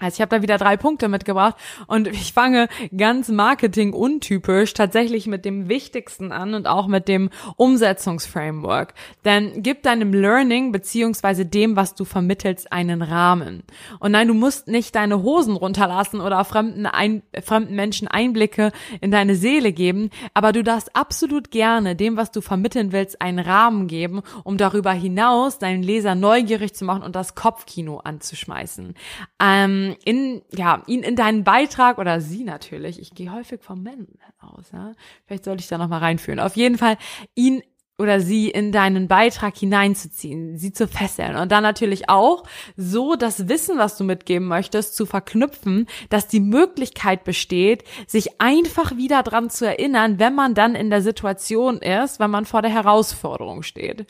Also 0.00 0.16
ich 0.16 0.20
habe 0.20 0.36
da 0.36 0.42
wieder 0.42 0.58
drei 0.58 0.76
Punkte 0.76 1.08
mitgebracht 1.08 1.56
und 1.88 2.06
ich 2.06 2.32
fange 2.32 2.68
ganz 2.96 3.28
Marketing 3.30 3.92
untypisch 3.92 4.72
tatsächlich 4.72 5.26
mit 5.26 5.44
dem 5.44 5.68
Wichtigsten 5.68 6.30
an 6.30 6.54
und 6.54 6.68
auch 6.68 6.86
mit 6.86 7.08
dem 7.08 7.30
Umsetzungsframework. 7.56 8.94
Denn 9.24 9.60
gib 9.62 9.82
deinem 9.82 10.12
Learning 10.12 10.70
beziehungsweise 10.70 11.46
dem, 11.46 11.74
was 11.74 11.96
du 11.96 12.04
vermittelst, 12.04 12.72
einen 12.72 13.02
Rahmen. 13.02 13.64
Und 13.98 14.12
nein, 14.12 14.28
du 14.28 14.34
musst 14.34 14.68
nicht 14.68 14.94
deine 14.94 15.24
Hosen 15.24 15.56
runterlassen 15.56 16.20
oder 16.20 16.44
fremden, 16.44 16.86
ein, 16.86 17.22
fremden 17.42 17.74
Menschen 17.74 18.06
Einblicke 18.06 18.70
in 19.00 19.10
deine 19.10 19.34
Seele 19.34 19.72
geben, 19.72 20.10
aber 20.32 20.52
du 20.52 20.62
darfst 20.62 20.94
absolut 20.94 21.50
gerne 21.50 21.96
dem, 21.96 22.16
was 22.16 22.30
du 22.30 22.40
vermitteln 22.40 22.92
willst, 22.92 23.20
einen 23.20 23.40
Rahmen 23.40 23.88
geben, 23.88 24.22
um 24.44 24.58
darüber 24.58 24.92
hinaus 24.92 25.58
deinen 25.58 25.82
Leser 25.82 26.14
neugierig 26.14 26.74
zu 26.74 26.84
machen 26.84 27.02
und 27.02 27.16
das 27.16 27.34
Kopfkino 27.34 27.98
anzuschmeißen. 27.98 28.94
Ähm, 29.42 29.87
in, 30.04 30.42
ja, 30.50 30.82
ihn 30.86 31.02
in 31.02 31.16
deinen 31.16 31.44
Beitrag 31.44 31.98
oder 31.98 32.20
sie 32.20 32.44
natürlich, 32.44 33.00
ich 33.00 33.12
gehe 33.14 33.32
häufig 33.32 33.62
vom 33.62 33.82
Männern 33.82 34.08
aus, 34.38 34.70
ja, 34.72 34.92
vielleicht 35.26 35.44
sollte 35.44 35.62
ich 35.62 35.68
da 35.68 35.78
nochmal 35.78 36.00
reinführen, 36.00 36.40
auf 36.40 36.56
jeden 36.56 36.78
Fall 36.78 36.96
ihn 37.34 37.62
oder 38.00 38.20
sie 38.20 38.48
in 38.48 38.70
deinen 38.70 39.08
Beitrag 39.08 39.56
hineinzuziehen, 39.56 40.56
sie 40.56 40.72
zu 40.72 40.86
fesseln 40.86 41.34
und 41.34 41.50
dann 41.50 41.64
natürlich 41.64 42.08
auch 42.08 42.44
so 42.76 43.16
das 43.16 43.48
Wissen, 43.48 43.76
was 43.76 43.96
du 43.96 44.04
mitgeben 44.04 44.46
möchtest, 44.46 44.94
zu 44.94 45.04
verknüpfen, 45.04 45.86
dass 46.08 46.28
die 46.28 46.40
Möglichkeit 46.40 47.24
besteht, 47.24 47.82
sich 48.06 48.40
einfach 48.40 48.96
wieder 48.96 49.24
dran 49.24 49.50
zu 49.50 49.66
erinnern, 49.66 50.20
wenn 50.20 50.34
man 50.34 50.54
dann 50.54 50.76
in 50.76 50.90
der 50.90 51.02
Situation 51.02 51.78
ist, 51.78 52.20
wenn 52.20 52.30
man 52.30 52.44
vor 52.44 52.62
der 52.62 52.70
Herausforderung 52.70 53.64
steht. 53.64 54.06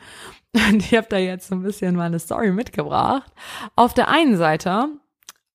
Und 0.54 0.82
ich 0.82 0.94
habe 0.94 1.06
da 1.08 1.16
jetzt 1.16 1.49
so 1.49 1.54
ein 1.54 1.62
bisschen 1.62 1.97
meine 1.97 2.18
Story 2.18 2.52
mitgebracht. 2.52 3.32
Auf 3.75 3.94
der 3.94 4.08
einen 4.08 4.37
Seite 4.37 4.88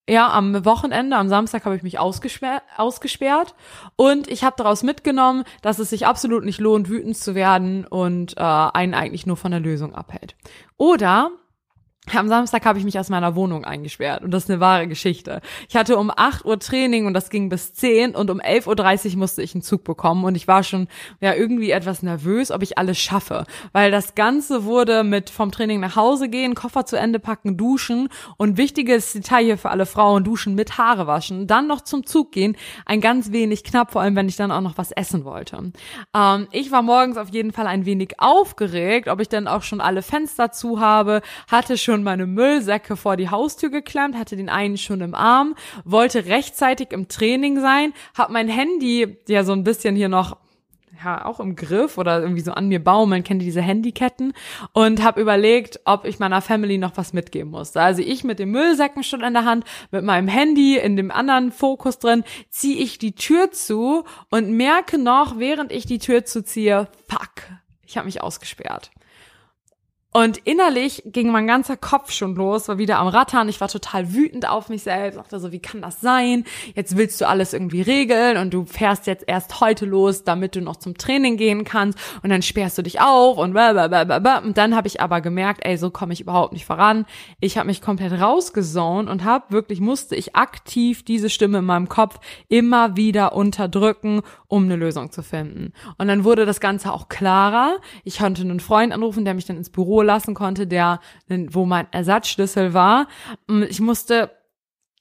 ja, 0.10 0.32
am 0.32 0.66
Wochenende, 0.66 1.16
am 1.16 1.30
Samstag 1.30 1.64
habe 1.66 1.76
ich 1.76 1.84
mich 1.84 1.98
ausgesperrt, 1.98 2.64
ausgesperrt 2.76 3.56
und 3.96 4.28
ich 4.28 4.44
habe 4.44 4.56
daraus 4.58 4.84
mitgenommen, 4.84 5.44
dass 5.62 5.80
es 5.80 5.90
sich 5.90 6.06
absolut 6.06 6.44
nicht 6.44 6.60
lohnt, 6.60 6.90
wütend 6.90 7.18
zu 7.18 7.36
werden 7.36 7.86
und 7.86 8.36
äh, 8.38 8.42
einen 8.42 8.94
eigentlich 8.94 9.26
nur 9.26 9.38
von 9.38 9.52
der 9.52 9.62
Lösung 9.62 9.96
abhält. 9.96 10.36
Oder 10.78 11.32
am 12.12 12.28
Samstag 12.28 12.66
habe 12.66 12.78
ich 12.78 12.86
mich 12.86 13.00
aus 13.00 13.10
meiner 13.10 13.36
Wohnung 13.36 13.64
eingesperrt 13.64 14.24
und 14.24 14.32
das 14.32 14.44
ist 14.44 14.50
eine 14.50 14.60
wahre 14.60 14.88
Geschichte. 14.88 15.42
Ich 15.70 15.76
hatte 15.76 15.98
um 15.98 16.12
8 16.14 16.44
Uhr 16.44 16.60
Training 16.60 17.06
und 17.06 17.14
das 17.14 17.30
ging 17.30 17.48
bis 17.48 17.74
10 17.74 18.14
und 18.14 18.30
um 18.30 18.42
11.30 18.42 19.14
Uhr 19.14 19.20
musste 19.20 19.42
ich 19.42 19.56
einen 19.56 19.62
Zug 19.62 19.86
bekommen 19.86 20.26
und 20.26 20.36
ich 20.36 20.48
war 20.48 20.64
schon 20.64 20.90
ja 21.22 21.34
irgendwie 21.34 21.72
etwas 21.72 22.04
nervös, 22.04 22.52
ob 22.52 22.62
ich 22.62 22.78
alles 22.78 23.00
schaffe, 23.00 23.46
weil 23.72 23.90
das 23.90 24.16
Ganze 24.16 24.66
wurde 24.66 25.04
mit 25.04 25.30
vom 25.30 25.52
Training 25.52 25.80
nach 25.80 25.96
Hause 25.96 26.28
gehen, 26.28 26.56
Koffer 26.56 26.86
zu 26.86 26.98
Ende 26.98 27.20
packen, 27.20 27.56
duschen 27.56 28.10
und 28.36 28.58
wichtiges 28.58 29.14
Detail 29.14 29.46
hier 29.46 29.58
für 29.58 29.70
alle 29.70 29.86
Frauen, 29.86 30.26
duschen 30.26 30.56
mit 30.56 30.78
Haare 30.78 31.08
waschen, 31.08 31.48
dann 31.48 31.68
noch 31.68 31.82
zum 31.82 32.06
Zug 32.06 32.34
gehen, 32.34 32.58
ein 32.86 33.00
ganz 33.00 33.32
wenig 33.32 33.64
knapp, 33.64 33.94
vor 33.94 34.02
allem 34.02 34.18
wenn 34.18 34.28
ich 34.28 34.36
dann 34.36 34.52
auch 34.52 34.62
noch 34.62 34.78
was 34.78 34.92
essen 34.92 35.24
wollte. 35.24 35.72
Ähm, 36.14 36.48
ich 36.52 36.70
war 36.70 36.82
morgens 36.82 37.16
auf 37.18 37.30
jeden 37.30 37.54
Fall 37.54 37.68
ein 37.68 37.86
wenig 37.86 38.20
aufgeregt, 38.20 39.08
ob 39.08 39.22
ich 39.22 39.30
dann 39.30 39.48
auch 39.48 39.64
schon 39.64 39.80
alle 39.80 40.02
Fenster 40.02 40.52
zu 40.52 40.82
habe, 40.82 41.22
hatte 41.50 41.78
schon 41.78 41.93
schon 41.94 42.02
meine 42.02 42.26
Müllsäcke 42.26 42.98
vor 42.98 43.18
die 43.18 43.30
Haustür 43.30 43.70
geklemmt, 43.70 44.18
hatte 44.18 44.36
den 44.36 44.50
einen 44.50 44.78
schon 44.78 45.02
im 45.02 45.14
Arm, 45.14 45.54
wollte 45.86 46.26
rechtzeitig 46.26 46.92
im 46.92 47.08
Training 47.08 47.62
sein, 47.62 47.94
hab 48.18 48.32
mein 48.32 48.48
Handy 48.48 49.18
ja 49.28 49.44
so 49.44 49.52
ein 49.52 49.64
bisschen 49.64 49.96
hier 49.96 50.10
noch 50.10 50.38
ja, 51.04 51.24
auch 51.24 51.40
im 51.40 51.56
Griff 51.56 52.00
oder 52.00 52.20
irgendwie 52.20 52.42
so 52.42 52.52
an 52.52 52.68
mir 52.68 52.84
baumeln, 52.84 53.24
kennt 53.24 53.44
ihr 53.44 53.46
diese 53.46 53.62
Handyketten 53.62 54.34
und 54.72 55.04
habe 55.04 55.22
überlegt, 55.22 55.82
ob 55.86 56.06
ich 56.06 56.18
meiner 56.18 56.42
Family 56.42 56.80
noch 56.80 56.98
was 56.98 57.14
mitgeben 57.14 57.52
musste. 57.52 57.80
Also 57.80 58.02
ich 58.02 58.24
mit 58.24 58.40
dem 58.40 58.50
Müllsäcken 58.50 59.04
schon 59.04 59.22
in 59.22 59.34
der 59.34 59.46
Hand, 59.46 59.64
mit 59.92 60.04
meinem 60.04 60.28
Handy 60.28 60.80
in 60.80 60.96
dem 60.96 61.12
anderen 61.12 61.52
Fokus 61.52 62.00
drin, 62.00 62.24
ziehe 62.50 62.78
ich 62.78 62.98
die 62.98 63.14
Tür 63.14 63.52
zu 63.52 64.04
und 64.32 64.50
merke 64.50 64.98
noch, 64.98 65.38
während 65.38 65.72
ich 65.72 65.86
die 65.86 66.00
Tür 66.00 66.26
zuziehe, 66.26 66.88
fuck, 67.08 67.44
ich 67.86 67.98
habe 67.98 68.08
mich 68.08 68.20
ausgesperrt. 68.20 68.90
Und 70.14 70.38
innerlich 70.38 71.02
ging 71.08 71.32
mein 71.32 71.48
ganzer 71.48 71.76
Kopf 71.76 72.12
schon 72.12 72.36
los, 72.36 72.68
war 72.68 72.78
wieder 72.78 73.00
am 73.00 73.08
Rattern. 73.08 73.50
Ich 73.50 73.60
war 73.60 73.68
total 73.68 74.14
wütend 74.14 74.48
auf 74.48 74.70
mich 74.70 74.84
selbst. 74.84 75.18
Dachte 75.18 75.40
so, 75.40 75.52
wie 75.52 75.60
kann 75.60 75.82
das 75.82 76.02
sein? 76.02 76.46
Jetzt 76.76 76.98
willst 76.98 77.20
du 77.20 77.28
alles 77.28 77.54
irgendwie 77.54 77.82
regeln 77.82 78.38
und 78.38 78.54
du 78.54 78.66
fährst 78.66 79.08
jetzt 79.08 79.24
erst 79.28 79.60
heute 79.60 79.86
los, 79.88 80.24
damit 80.24 80.56
du 80.56 80.62
noch 80.62 80.76
zum 80.76 80.98
Training 80.98 81.36
gehen 81.38 81.64
kannst. 81.64 81.98
Und 82.22 82.30
dann 82.30 82.44
sperrst 82.44 82.78
du 82.78 82.84
dich 82.84 83.02
auf 83.02 83.40
und 83.40 83.54
blablabla. 83.54 84.38
Und 84.40 84.58
dann 84.58 84.76
habe 84.76 84.88
ich 84.88 85.02
aber 85.02 85.20
gemerkt, 85.20 85.66
ey, 85.66 85.78
so 85.78 85.90
komme 85.90 86.14
ich 86.14 86.22
überhaupt 86.22 86.54
nicht 86.54 86.66
voran. 86.66 87.06
Ich 87.40 87.58
habe 87.58 87.66
mich 87.66 87.82
komplett 87.82 88.14
rausgesohnt 88.14 89.10
und 89.10 89.24
habe 89.24 89.46
wirklich, 89.50 89.80
musste 89.80 90.16
ich 90.16 90.36
aktiv 90.36 91.04
diese 91.04 91.32
Stimme 91.32 91.58
in 91.58 91.66
meinem 91.66 91.90
Kopf 91.90 92.20
immer 92.50 92.96
wieder 92.96 93.34
unterdrücken, 93.34 94.22
um 94.54 94.66
eine 94.66 94.76
Lösung 94.76 95.12
zu 95.12 95.24
finden. 95.24 95.74
Und 95.98 96.08
dann 96.08 96.24
wurde 96.24 96.46
das 96.46 96.60
Ganze 96.60 96.94
auch 96.94 97.10
klarer. 97.10 97.78
Ich 98.04 98.20
konnte 98.20 98.44
einen 98.44 98.60
Freund 98.60 98.94
anrufen, 98.94 99.26
der 99.26 99.34
mich 99.34 99.46
dann 99.46 99.58
ins 99.58 99.72
Büro 99.72 100.04
lassen 100.04 100.36
konnte, 100.36 100.68
der, 100.68 101.00
wo 101.28 101.66
mein 101.66 101.88
Ersatzschlüssel 101.92 102.76
war. 102.76 103.08
Ich 103.68 103.82
musste 103.82 104.30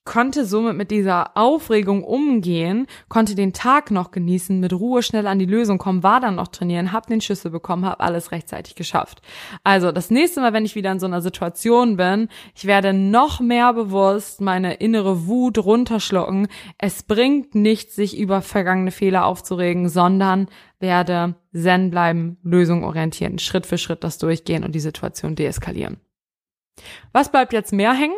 konnte 0.04 0.44
somit 0.44 0.76
mit 0.76 0.90
dieser 0.90 1.36
Aufregung 1.36 2.02
umgehen, 2.02 2.86
konnte 3.08 3.34
den 3.34 3.52
Tag 3.52 3.90
noch 3.90 4.10
genießen, 4.10 4.58
mit 4.58 4.72
Ruhe 4.72 5.02
schnell 5.02 5.26
an 5.26 5.38
die 5.38 5.46
Lösung 5.46 5.78
kommen, 5.78 6.02
war 6.02 6.20
dann 6.20 6.36
noch 6.36 6.48
trainieren, 6.48 6.92
hab 6.92 7.06
den 7.06 7.20
Schlüssel 7.20 7.50
bekommen, 7.50 7.86
hab 7.86 8.02
alles 8.02 8.32
rechtzeitig 8.32 8.74
geschafft. 8.74 9.22
Also 9.62 9.92
das 9.92 10.10
nächste 10.10 10.40
Mal, 10.40 10.52
wenn 10.52 10.64
ich 10.64 10.74
wieder 10.74 10.90
in 10.90 10.98
so 10.98 11.06
einer 11.06 11.22
Situation 11.22 11.96
bin, 11.96 12.28
ich 12.54 12.66
werde 12.66 12.92
noch 12.92 13.40
mehr 13.40 13.72
bewusst 13.72 14.40
meine 14.40 14.74
innere 14.74 15.26
Wut 15.26 15.58
runterschlucken. 15.58 16.48
Es 16.78 17.04
bringt 17.04 17.54
nichts, 17.54 17.94
sich 17.94 18.18
über 18.18 18.42
vergangene 18.42 18.90
Fehler 18.90 19.24
aufzuregen, 19.24 19.88
sondern 19.88 20.48
werde 20.80 21.36
zen 21.54 21.90
bleiben, 21.90 22.38
Lösung 22.42 22.84
orientieren, 22.84 23.38
Schritt 23.38 23.66
für 23.66 23.78
Schritt 23.78 24.02
das 24.02 24.18
durchgehen 24.18 24.64
und 24.64 24.74
die 24.74 24.80
Situation 24.80 25.36
deeskalieren. 25.36 26.00
Was 27.12 27.30
bleibt 27.30 27.52
jetzt 27.52 27.72
mehr 27.72 27.92
hängen? 27.92 28.16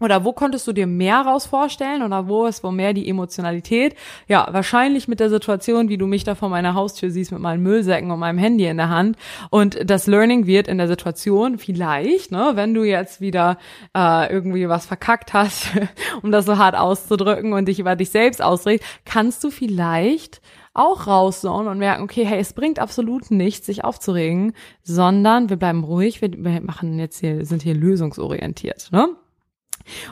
Oder 0.00 0.24
wo 0.24 0.32
konntest 0.32 0.66
du 0.66 0.72
dir 0.72 0.86
mehr 0.86 1.20
raus 1.20 1.46
vorstellen 1.46 2.02
oder 2.02 2.26
wo 2.26 2.46
ist 2.46 2.64
wo 2.64 2.70
mehr 2.70 2.92
die 2.94 3.08
Emotionalität? 3.08 3.94
Ja, 4.26 4.48
wahrscheinlich 4.50 5.08
mit 5.08 5.20
der 5.20 5.30
Situation, 5.30 5.88
wie 5.88 5.98
du 5.98 6.06
mich 6.06 6.24
da 6.24 6.34
vor 6.34 6.48
meiner 6.48 6.74
Haustür 6.74 7.10
siehst 7.10 7.32
mit 7.32 7.40
meinen 7.40 7.62
Müllsäcken 7.62 8.10
und 8.10 8.18
meinem 8.18 8.38
Handy 8.38 8.66
in 8.66 8.78
der 8.78 8.88
Hand. 8.88 9.16
Und 9.50 9.78
das 9.88 10.06
Learning 10.06 10.46
wird 10.46 10.68
in 10.68 10.78
der 10.78 10.88
Situation 10.88 11.58
vielleicht, 11.58 12.32
ne, 12.32 12.52
wenn 12.54 12.72
du 12.72 12.82
jetzt 12.82 13.20
wieder 13.20 13.58
äh, 13.94 14.32
irgendwie 14.32 14.68
was 14.68 14.86
verkackt 14.86 15.34
hast, 15.34 15.68
um 16.22 16.32
das 16.32 16.46
so 16.46 16.56
hart 16.56 16.76
auszudrücken 16.76 17.52
und 17.52 17.66
dich 17.66 17.78
über 17.78 17.94
dich 17.94 18.10
selbst 18.10 18.42
ausregst, 18.42 18.86
kannst 19.04 19.44
du 19.44 19.50
vielleicht 19.50 20.40
auch 20.72 21.06
raussauen 21.06 21.66
und 21.66 21.78
merken, 21.78 22.04
okay, 22.04 22.24
hey, 22.24 22.38
es 22.38 22.52
bringt 22.52 22.78
absolut 22.78 23.30
nichts, 23.30 23.66
sich 23.66 23.84
aufzuregen, 23.84 24.54
sondern 24.82 25.50
wir 25.50 25.56
bleiben 25.56 25.84
ruhig, 25.84 26.22
wir, 26.22 26.30
wir 26.32 26.60
machen 26.60 26.98
jetzt 26.98 27.20
hier, 27.20 27.44
sind 27.44 27.62
hier 27.62 27.74
lösungsorientiert, 27.74 28.90
ne? 28.92 29.08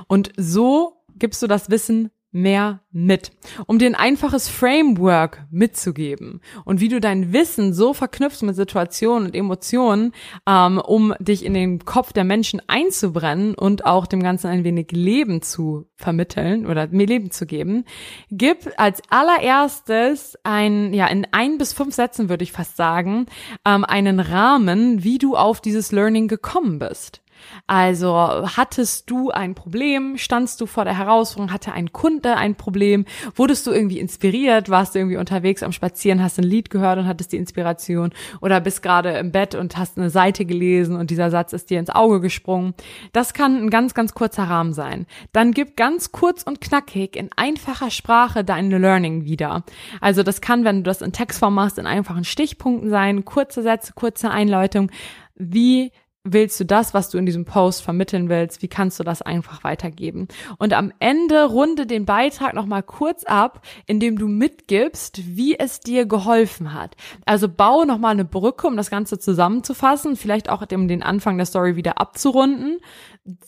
Und 0.06 0.32
so 0.36 1.02
gibst 1.16 1.42
du 1.42 1.46
das 1.46 1.70
Wissen 1.70 2.10
mehr 2.30 2.80
mit, 2.90 3.32
um 3.66 3.78
dir 3.78 3.86
ein 3.86 3.94
einfaches 3.94 4.48
Framework 4.48 5.46
mitzugeben 5.50 6.42
und 6.66 6.78
wie 6.78 6.88
du 6.88 7.00
dein 7.00 7.32
Wissen 7.32 7.72
so 7.72 7.94
verknüpfst 7.94 8.42
mit 8.42 8.54
Situationen 8.54 9.28
und 9.28 9.34
Emotionen, 9.34 10.12
ähm, 10.46 10.78
um 10.78 11.14
dich 11.20 11.44
in 11.44 11.54
den 11.54 11.86
Kopf 11.86 12.12
der 12.12 12.24
Menschen 12.24 12.60
einzubrennen 12.66 13.54
und 13.54 13.86
auch 13.86 14.06
dem 14.06 14.22
Ganzen 14.22 14.48
ein 14.48 14.64
wenig 14.64 14.92
Leben 14.92 15.40
zu 15.40 15.86
vermitteln 15.96 16.66
oder 16.66 16.88
mir 16.88 17.06
Leben 17.06 17.30
zu 17.30 17.46
geben, 17.46 17.84
gib 18.30 18.70
als 18.76 19.00
allererstes 19.08 20.36
ein, 20.44 20.92
ja, 20.92 21.06
in 21.06 21.26
ein 21.32 21.56
bis 21.56 21.72
fünf 21.72 21.94
Sätzen 21.94 22.28
würde 22.28 22.44
ich 22.44 22.52
fast 22.52 22.76
sagen, 22.76 23.24
ähm, 23.64 23.84
einen 23.86 24.20
Rahmen, 24.20 25.02
wie 25.02 25.16
du 25.16 25.34
auf 25.34 25.62
dieses 25.62 25.92
Learning 25.92 26.28
gekommen 26.28 26.78
bist. 26.78 27.22
Also 27.66 28.14
hattest 28.56 29.10
du 29.10 29.30
ein 29.30 29.54
Problem, 29.54 30.16
standst 30.16 30.60
du 30.60 30.66
vor 30.66 30.84
der 30.84 30.96
Herausforderung, 30.96 31.52
hatte 31.52 31.72
ein 31.72 31.92
Kunde 31.92 32.36
ein 32.36 32.54
Problem, 32.54 33.04
wurdest 33.34 33.66
du 33.66 33.72
irgendwie 33.72 33.98
inspiriert, 33.98 34.68
warst 34.68 34.94
du 34.94 34.98
irgendwie 34.98 35.16
unterwegs 35.16 35.62
am 35.62 35.72
Spazieren, 35.72 36.22
hast 36.22 36.38
ein 36.38 36.44
Lied 36.44 36.70
gehört 36.70 36.98
und 36.98 37.06
hattest 37.06 37.32
die 37.32 37.36
Inspiration 37.36 38.10
oder 38.40 38.60
bist 38.60 38.82
gerade 38.82 39.10
im 39.18 39.32
Bett 39.32 39.54
und 39.54 39.76
hast 39.76 39.98
eine 39.98 40.10
Seite 40.10 40.44
gelesen 40.44 40.96
und 40.96 41.10
dieser 41.10 41.30
Satz 41.30 41.52
ist 41.52 41.70
dir 41.70 41.78
ins 41.78 41.90
Auge 41.90 42.20
gesprungen. 42.20 42.74
Das 43.12 43.34
kann 43.34 43.56
ein 43.56 43.70
ganz, 43.70 43.94
ganz 43.94 44.14
kurzer 44.14 44.44
Rahmen 44.44 44.72
sein. 44.72 45.06
Dann 45.32 45.52
gib 45.52 45.76
ganz 45.76 46.12
kurz 46.12 46.42
und 46.42 46.60
knackig 46.60 47.16
in 47.16 47.30
einfacher 47.36 47.90
Sprache 47.90 48.44
dein 48.44 48.70
Learning 48.70 49.24
wieder. 49.24 49.64
Also 50.00 50.22
das 50.22 50.40
kann, 50.40 50.64
wenn 50.64 50.78
du 50.78 50.82
das 50.84 51.02
in 51.02 51.12
Textform 51.12 51.54
machst, 51.54 51.78
in 51.78 51.86
einfachen 51.86 52.24
Stichpunkten 52.24 52.90
sein, 52.90 53.24
kurze 53.24 53.62
Sätze, 53.62 53.92
kurze 53.94 54.30
Einleitung. 54.30 54.90
Wie 55.34 55.92
willst 56.32 56.58
du 56.60 56.64
das, 56.64 56.94
was 56.94 57.10
du 57.10 57.18
in 57.18 57.26
diesem 57.26 57.44
Post 57.44 57.82
vermitteln 57.82 58.28
willst, 58.28 58.62
wie 58.62 58.68
kannst 58.68 58.98
du 58.98 59.04
das 59.04 59.22
einfach 59.22 59.64
weitergeben? 59.64 60.28
Und 60.58 60.72
am 60.72 60.92
Ende 60.98 61.44
runde 61.44 61.86
den 61.86 62.04
Beitrag 62.04 62.54
nochmal 62.54 62.82
kurz 62.82 63.24
ab, 63.24 63.62
indem 63.86 64.18
du 64.18 64.28
mitgibst, 64.28 65.36
wie 65.36 65.58
es 65.58 65.80
dir 65.80 66.06
geholfen 66.06 66.74
hat. 66.74 66.96
Also 67.24 67.48
baue 67.48 67.86
nochmal 67.86 68.12
eine 68.12 68.24
Brücke, 68.24 68.66
um 68.66 68.76
das 68.76 68.90
Ganze 68.90 69.18
zusammenzufassen, 69.18 70.16
vielleicht 70.16 70.48
auch 70.48 70.64
um 70.72 70.88
den 70.88 71.02
Anfang 71.02 71.36
der 71.36 71.46
Story 71.46 71.76
wieder 71.76 71.98
abzurunden. 71.98 72.78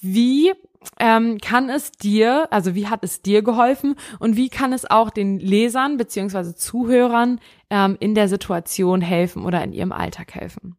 Wie 0.00 0.52
ähm, 0.98 1.38
kann 1.38 1.68
es 1.68 1.92
dir, 1.92 2.48
also 2.50 2.74
wie 2.74 2.88
hat 2.88 3.04
es 3.04 3.22
dir 3.22 3.42
geholfen 3.42 3.96
und 4.18 4.36
wie 4.36 4.48
kann 4.48 4.72
es 4.72 4.90
auch 4.90 5.10
den 5.10 5.38
Lesern 5.38 5.96
beziehungsweise 5.96 6.54
Zuhörern 6.54 7.40
ähm, 7.68 7.96
in 8.00 8.14
der 8.14 8.28
Situation 8.28 9.00
helfen 9.00 9.44
oder 9.44 9.62
in 9.62 9.72
ihrem 9.72 9.92
Alltag 9.92 10.34
helfen? 10.34 10.76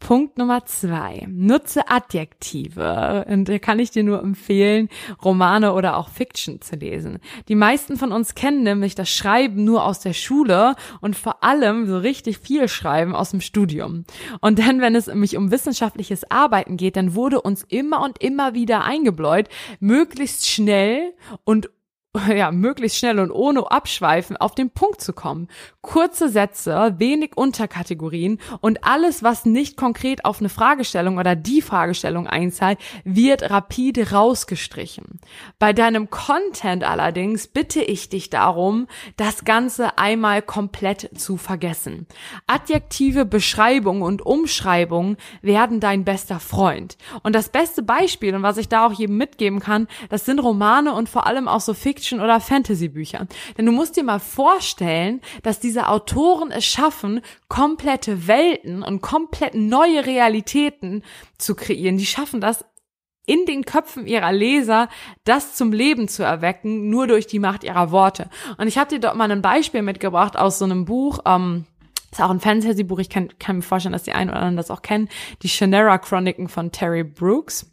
Punkt 0.00 0.38
Nummer 0.38 0.64
zwei. 0.64 1.26
Nutze 1.28 1.88
Adjektive. 1.88 3.26
Und 3.28 3.48
da 3.48 3.58
kann 3.58 3.78
ich 3.78 3.90
dir 3.90 4.04
nur 4.04 4.22
empfehlen, 4.22 4.88
Romane 5.22 5.74
oder 5.74 5.96
auch 5.96 6.08
Fiction 6.08 6.60
zu 6.60 6.76
lesen. 6.76 7.18
Die 7.48 7.54
meisten 7.54 7.96
von 7.96 8.12
uns 8.12 8.34
kennen 8.34 8.62
nämlich 8.62 8.94
das 8.94 9.10
Schreiben 9.10 9.64
nur 9.64 9.84
aus 9.84 10.00
der 10.00 10.12
Schule 10.12 10.76
und 11.00 11.16
vor 11.16 11.42
allem 11.42 11.86
so 11.86 11.98
richtig 11.98 12.38
viel 12.38 12.68
Schreiben 12.68 13.14
aus 13.14 13.30
dem 13.30 13.40
Studium. 13.40 14.04
Und 14.40 14.58
dann, 14.58 14.80
wenn 14.80 14.94
es 14.94 15.08
nämlich 15.08 15.36
um 15.36 15.50
wissenschaftliches 15.50 16.30
Arbeiten 16.30 16.76
geht, 16.76 16.96
dann 16.96 17.14
wurde 17.14 17.40
uns 17.40 17.64
immer 17.68 18.02
und 18.02 18.22
immer 18.22 18.54
wieder 18.54 18.84
eingebläut, 18.84 19.48
möglichst 19.80 20.48
schnell 20.48 21.12
und 21.44 21.70
ja, 22.34 22.50
möglichst 22.50 22.98
schnell 22.98 23.18
und 23.18 23.30
ohne 23.30 23.70
Abschweifen 23.70 24.36
auf 24.36 24.54
den 24.54 24.70
Punkt 24.70 25.00
zu 25.00 25.12
kommen. 25.12 25.48
Kurze 25.82 26.28
Sätze, 26.28 26.94
wenig 26.96 27.36
Unterkategorien 27.36 28.40
und 28.60 28.84
alles, 28.84 29.22
was 29.22 29.44
nicht 29.44 29.76
konkret 29.76 30.24
auf 30.24 30.40
eine 30.40 30.48
Fragestellung 30.48 31.18
oder 31.18 31.36
die 31.36 31.60
Fragestellung 31.60 32.26
einzahlt, 32.26 32.78
wird 33.04 33.50
rapide 33.50 34.10
rausgestrichen. 34.12 35.20
Bei 35.58 35.72
deinem 35.72 36.08
Content 36.08 36.82
allerdings 36.82 37.46
bitte 37.46 37.82
ich 37.82 38.08
dich 38.08 38.30
darum, 38.30 38.86
das 39.16 39.44
Ganze 39.44 39.98
einmal 39.98 40.40
komplett 40.40 41.10
zu 41.18 41.36
vergessen. 41.36 42.06
Adjektive 42.46 43.26
Beschreibung 43.26 44.00
und 44.00 44.24
Umschreibung 44.24 45.16
werden 45.42 45.80
dein 45.80 46.04
bester 46.04 46.40
Freund. 46.40 46.96
Und 47.22 47.34
das 47.34 47.50
beste 47.50 47.82
Beispiel 47.82 48.34
und 48.34 48.42
was 48.42 48.56
ich 48.56 48.68
da 48.68 48.86
auch 48.86 48.92
jedem 48.92 49.18
mitgeben 49.18 49.60
kann, 49.60 49.88
das 50.08 50.24
sind 50.24 50.38
Romane 50.38 50.94
und 50.94 51.10
vor 51.10 51.26
allem 51.26 51.48
auch 51.48 51.60
so 51.60 51.74
Fiction 51.74 51.97
Fiction- 51.98 52.20
oder 52.20 52.40
Fantasy-Büchern. 52.40 53.28
Denn 53.56 53.66
du 53.66 53.72
musst 53.72 53.96
dir 53.96 54.04
mal 54.04 54.20
vorstellen, 54.20 55.20
dass 55.42 55.58
diese 55.58 55.88
Autoren 55.88 56.52
es 56.52 56.64
schaffen, 56.64 57.22
komplette 57.48 58.28
Welten 58.28 58.84
und 58.84 59.00
komplett 59.00 59.54
neue 59.54 60.06
Realitäten 60.06 61.02
zu 61.38 61.56
kreieren. 61.56 61.98
Die 61.98 62.06
schaffen 62.06 62.40
das 62.40 62.64
in 63.26 63.44
den 63.46 63.64
Köpfen 63.64 64.06
ihrer 64.06 64.32
Leser 64.32 64.88
das 65.24 65.56
zum 65.56 65.72
Leben 65.72 66.06
zu 66.06 66.22
erwecken, 66.22 66.88
nur 66.88 67.08
durch 67.08 67.26
die 67.26 67.40
Macht 67.40 67.64
ihrer 67.64 67.90
Worte. 67.90 68.30
Und 68.58 68.68
ich 68.68 68.78
habe 68.78 68.90
dir 68.90 69.00
dort 69.00 69.16
mal 69.16 69.30
ein 69.30 69.42
Beispiel 69.42 69.82
mitgebracht 69.82 70.36
aus 70.36 70.58
so 70.58 70.64
einem 70.64 70.84
Buch, 70.84 71.18
ähm, 71.26 71.66
ist 72.12 72.22
auch 72.22 72.30
ein 72.30 72.40
Fantasy-Buch, 72.40 73.00
ich 73.00 73.10
kann, 73.10 73.28
kann 73.38 73.56
mir 73.56 73.62
vorstellen, 73.62 73.92
dass 73.92 74.04
die 74.04 74.12
einen 74.12 74.30
oder 74.30 74.38
anderen 74.38 74.56
das 74.56 74.70
auch 74.70 74.82
kennen, 74.82 75.08
die 75.42 75.48
Shannara 75.48 75.98
Chroniken 75.98 76.48
von 76.48 76.70
Terry 76.70 77.04
Brooks. 77.04 77.70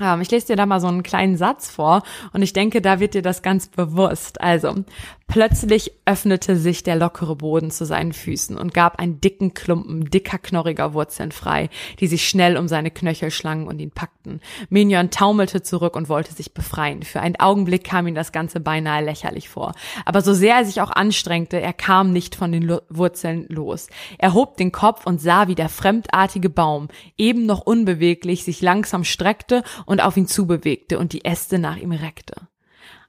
Ähm, 0.00 0.20
ich 0.20 0.30
lese 0.30 0.48
dir 0.48 0.56
da 0.56 0.66
mal 0.66 0.80
so 0.80 0.86
einen 0.86 1.02
kleinen 1.02 1.36
Satz 1.36 1.70
vor 1.70 2.02
und 2.32 2.42
ich 2.42 2.52
denke, 2.52 2.80
da 2.80 3.00
wird 3.00 3.14
dir 3.14 3.22
das 3.22 3.42
ganz 3.42 3.68
bewusst. 3.68 4.40
Also, 4.40 4.84
Plötzlich 5.28 5.92
öffnete 6.06 6.56
sich 6.56 6.84
der 6.84 6.96
lockere 6.96 7.36
Boden 7.36 7.70
zu 7.70 7.84
seinen 7.84 8.14
Füßen 8.14 8.56
und 8.56 8.72
gab 8.72 8.98
einen 8.98 9.20
dicken 9.20 9.52
Klumpen 9.52 10.08
dicker, 10.08 10.38
knorriger 10.38 10.94
Wurzeln 10.94 11.32
frei, 11.32 11.68
die 12.00 12.06
sich 12.06 12.26
schnell 12.26 12.56
um 12.56 12.66
seine 12.66 12.90
Knöchel 12.90 13.30
schlangen 13.30 13.66
und 13.66 13.78
ihn 13.78 13.90
packten. 13.90 14.40
Minion 14.70 15.10
taumelte 15.10 15.62
zurück 15.62 15.96
und 15.96 16.08
wollte 16.08 16.32
sich 16.32 16.54
befreien. 16.54 17.02
Für 17.02 17.20
einen 17.20 17.36
Augenblick 17.36 17.84
kam 17.84 18.06
ihm 18.06 18.14
das 18.14 18.32
Ganze 18.32 18.58
beinahe 18.58 19.04
lächerlich 19.04 19.50
vor. 19.50 19.74
Aber 20.06 20.22
so 20.22 20.32
sehr 20.32 20.56
er 20.56 20.64
sich 20.64 20.80
auch 20.80 20.90
anstrengte, 20.90 21.60
er 21.60 21.74
kam 21.74 22.10
nicht 22.10 22.34
von 22.34 22.50
den 22.50 22.62
Lo 22.62 22.80
Wurzeln 22.88 23.44
los. 23.50 23.88
Er 24.16 24.32
hob 24.32 24.56
den 24.56 24.72
Kopf 24.72 25.04
und 25.04 25.20
sah, 25.20 25.46
wie 25.46 25.54
der 25.54 25.68
fremdartige 25.68 26.48
Baum, 26.48 26.88
eben 27.18 27.44
noch 27.44 27.60
unbeweglich, 27.60 28.44
sich 28.44 28.62
langsam 28.62 29.04
streckte 29.04 29.62
und 29.86 30.02
auf 30.02 30.16
ihn 30.16 30.26
zubewegte 30.26 30.98
und 30.98 31.12
die 31.12 31.24
Äste 31.24 31.58
nach 31.58 31.76
ihm 31.76 31.92
reckte. 31.92 32.48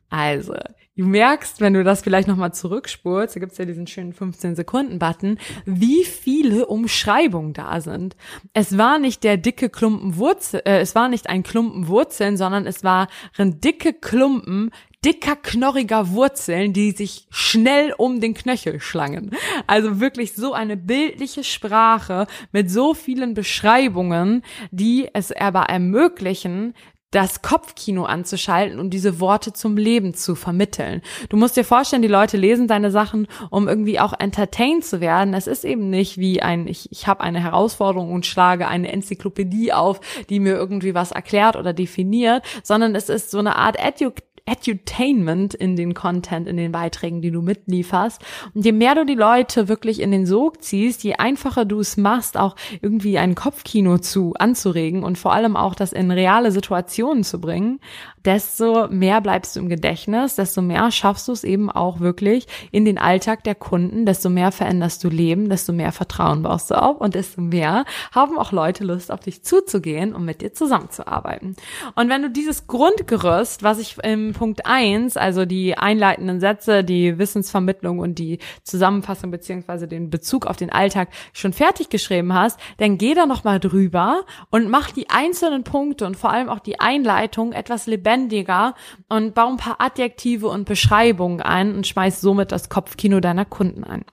Also, 0.10 0.56
Du 1.00 1.06
merkst, 1.06 1.62
wenn 1.62 1.76
du 1.76 1.86
das 1.86 2.02
vielleicht 2.02 2.28
nochmal 2.28 2.54
zurückspurst, 2.54 3.34
da 3.34 3.40
gibt's 3.40 3.58
ja 3.58 3.64
diesen 3.64 3.88
schönen 3.88 4.14
15-Sekunden-Button, 4.14 5.38
wie 5.64 6.04
viele 6.04 6.66
Umschreibungen 6.66 7.54
da 7.54 7.80
sind. 7.80 8.18
Es 8.52 8.78
war 8.78 9.00
nicht 9.00 9.24
der 9.24 9.38
dicke 9.38 9.70
Klumpen 9.70 10.18
Wurzel, 10.18 10.62
äh, 10.66 10.82
es 10.82 10.96
war 10.96 11.08
nicht 11.08 11.30
ein 11.30 11.44
Klumpen 11.44 11.88
Wurzeln, 11.88 12.36
sondern 12.36 12.68
es 12.68 12.84
waren 12.84 13.08
dicke 13.38 13.94
Klumpen 13.94 14.72
dicker, 15.06 15.36
knorriger 15.36 16.12
Wurzeln, 16.12 16.74
die 16.74 16.92
sich 16.92 17.28
schnell 17.30 17.94
um 17.98 18.20
den 18.20 18.34
Knöchel 18.34 18.80
schlangen. 18.80 19.32
Also 19.66 20.00
wirklich 20.00 20.34
so 20.34 20.54
eine 20.54 20.78
bildliche 20.78 21.44
Sprache 21.44 22.28
mit 22.52 22.70
so 22.70 22.94
vielen 22.94 23.34
Beschreibungen, 23.34 24.44
die 24.72 25.08
es 25.14 25.32
aber 25.32 25.64
ermöglichen, 25.64 26.74
das 27.12 27.42
Kopfkino 27.42 28.06
anzuschalten 28.06 28.80
und 28.80 28.92
diese 28.92 29.20
Worte 29.20 29.52
zum 29.52 29.78
Leben 29.78 30.14
zu 30.14 30.36
vermitteln. 30.36 31.02
Du 31.30 31.38
musst 31.38 31.58
dir 31.58 31.64
vorstellen, 31.64 32.04
die 32.04 32.08
Leute 32.08 32.38
lesen 32.38 32.68
deine 32.68 32.92
Sachen, 32.92 33.28
um 33.50 33.68
irgendwie 33.68 34.00
auch 34.00 34.14
entertained 34.20 34.86
zu 34.86 35.02
werden. 35.02 35.34
Es 35.34 35.48
ist 35.48 35.66
eben 35.66 35.90
nicht 35.90 36.20
wie 36.20 36.42
ein, 36.42 36.68
ich, 36.68 36.92
ich 36.92 37.08
habe 37.08 37.22
eine 37.22 37.40
Herausforderung 37.40 38.12
und 38.14 38.28
schlage 38.28 38.68
eine 38.68 38.92
Enzyklopädie 38.92 39.74
auf, 39.74 40.00
die 40.30 40.40
mir 40.40 40.54
irgendwie 40.54 40.94
was 40.94 41.12
erklärt 41.12 41.56
oder 41.56 41.74
definiert, 41.74 42.44
sondern 42.62 42.94
es 42.94 43.10
ist 43.10 43.32
so 43.32 43.40
eine 43.40 43.56
Art 43.56 43.78
Edu 43.80 44.12
Edutainment 44.50 45.54
in 45.54 45.76
den 45.76 45.94
Content, 45.94 46.48
in 46.48 46.58
den 46.58 46.72
Beiträgen, 46.72 47.22
die 47.22 47.32
du 47.32 47.42
mitlieferst. 47.42 48.22
Und 48.54 48.66
je 48.66 48.72
mehr 48.72 48.96
du 48.96 49.06
die 49.06 49.16
Leute 49.16 49.68
wirklich 49.68 50.00
in 50.02 50.12
den 50.12 50.26
Sog 50.26 50.64
ziehst, 50.64 51.04
je 51.04 51.16
einfacher 51.16 51.66
du 51.66 51.80
es 51.80 51.98
machst, 51.98 52.38
auch 52.38 52.56
irgendwie 52.82 53.18
ein 53.18 53.36
Kopfkino 53.36 54.00
zu 54.00 54.34
anzuregen 54.40 55.04
und 55.04 55.18
vor 55.18 55.34
allem 55.34 55.56
auch 55.56 55.76
das 55.76 55.94
in 55.94 56.12
reale 56.12 56.52
Situationen 56.52 57.24
zu 57.24 57.40
bringen, 57.40 57.80
desto 58.26 58.88
mehr 58.90 59.22
bleibst 59.22 59.56
du 59.56 59.62
im 59.62 59.70
Gedächtnis, 59.70 60.36
desto 60.36 60.62
mehr 60.62 60.92
schaffst 60.92 61.28
du 61.28 61.32
es 61.32 61.44
eben 61.44 61.70
auch 61.70 62.00
wirklich 62.00 62.48
in 62.72 62.86
den 62.86 62.98
Alltag 62.98 63.44
der 63.44 63.56
Kunden, 63.56 64.06
desto 64.06 64.30
mehr 64.30 64.52
veränderst 64.52 65.04
du 65.04 65.10
Leben, 65.10 65.50
desto 65.50 65.74
mehr 65.74 65.92
Vertrauen 65.92 66.44
baust 66.44 66.72
du 66.72 66.82
auf 66.82 67.00
und 67.00 67.16
desto 67.16 67.42
mehr 67.42 67.86
haben 68.12 68.38
auch 68.38 68.52
Leute 68.52 68.84
Lust, 68.84 69.12
auf 69.12 69.22
dich 69.22 69.44
zuzugehen 69.44 70.14
und 70.14 70.26
mit 70.26 70.42
dir 70.42 70.54
zusammenzuarbeiten. 70.54 71.56
Und 71.96 72.10
wenn 72.10 72.22
du 72.22 72.30
dieses 72.30 72.68
Grundgerüst, 72.68 73.64
was 73.64 73.80
ich 73.80 73.98
im 74.04 74.34
Punkt 74.40 74.66
eins, 74.66 75.18
also 75.18 75.44
die 75.44 75.78
einleitenden 75.78 76.40
Sätze, 76.40 76.86
die 76.86 77.18
Wissensvermittlung 77.18 78.00
und 78.00 78.20
die 78.20 78.40
Zusammenfassung 78.64 79.32
beziehungsweise 79.32 79.86
den 79.86 80.10
Bezug 80.10 80.48
auf 80.48 80.56
den 80.56 80.72
Alltag 80.72 81.10
schon 81.34 81.52
fertig 81.52 81.90
geschrieben 81.90 82.34
hast, 82.34 82.58
dann 82.78 82.98
geh 82.98 83.14
da 83.16 83.26
nochmal 83.26 83.60
drüber 83.60 84.24
und 84.50 84.70
mach 84.70 84.92
die 84.92 85.10
einzelnen 85.10 85.66
Punkte 85.66 86.06
und 86.06 86.16
vor 86.16 86.32
allem 86.32 86.48
auch 86.48 86.60
die 86.60 86.80
Einleitung 86.80 87.52
etwas 87.52 87.86
lebendiger 87.86 88.76
und 89.10 89.36
bau 89.36 89.50
ein 89.50 89.58
paar 89.58 89.82
Adjektive 89.82 90.48
und 90.48 90.64
Beschreibungen 90.64 91.42
ein 91.42 91.76
und 91.76 91.86
schmeiß 91.86 92.22
somit 92.22 92.54
das 92.54 92.70
Kopfkino 92.70 93.20
deiner 93.20 93.44
Kunden 93.44 93.84
ein. 93.84 94.06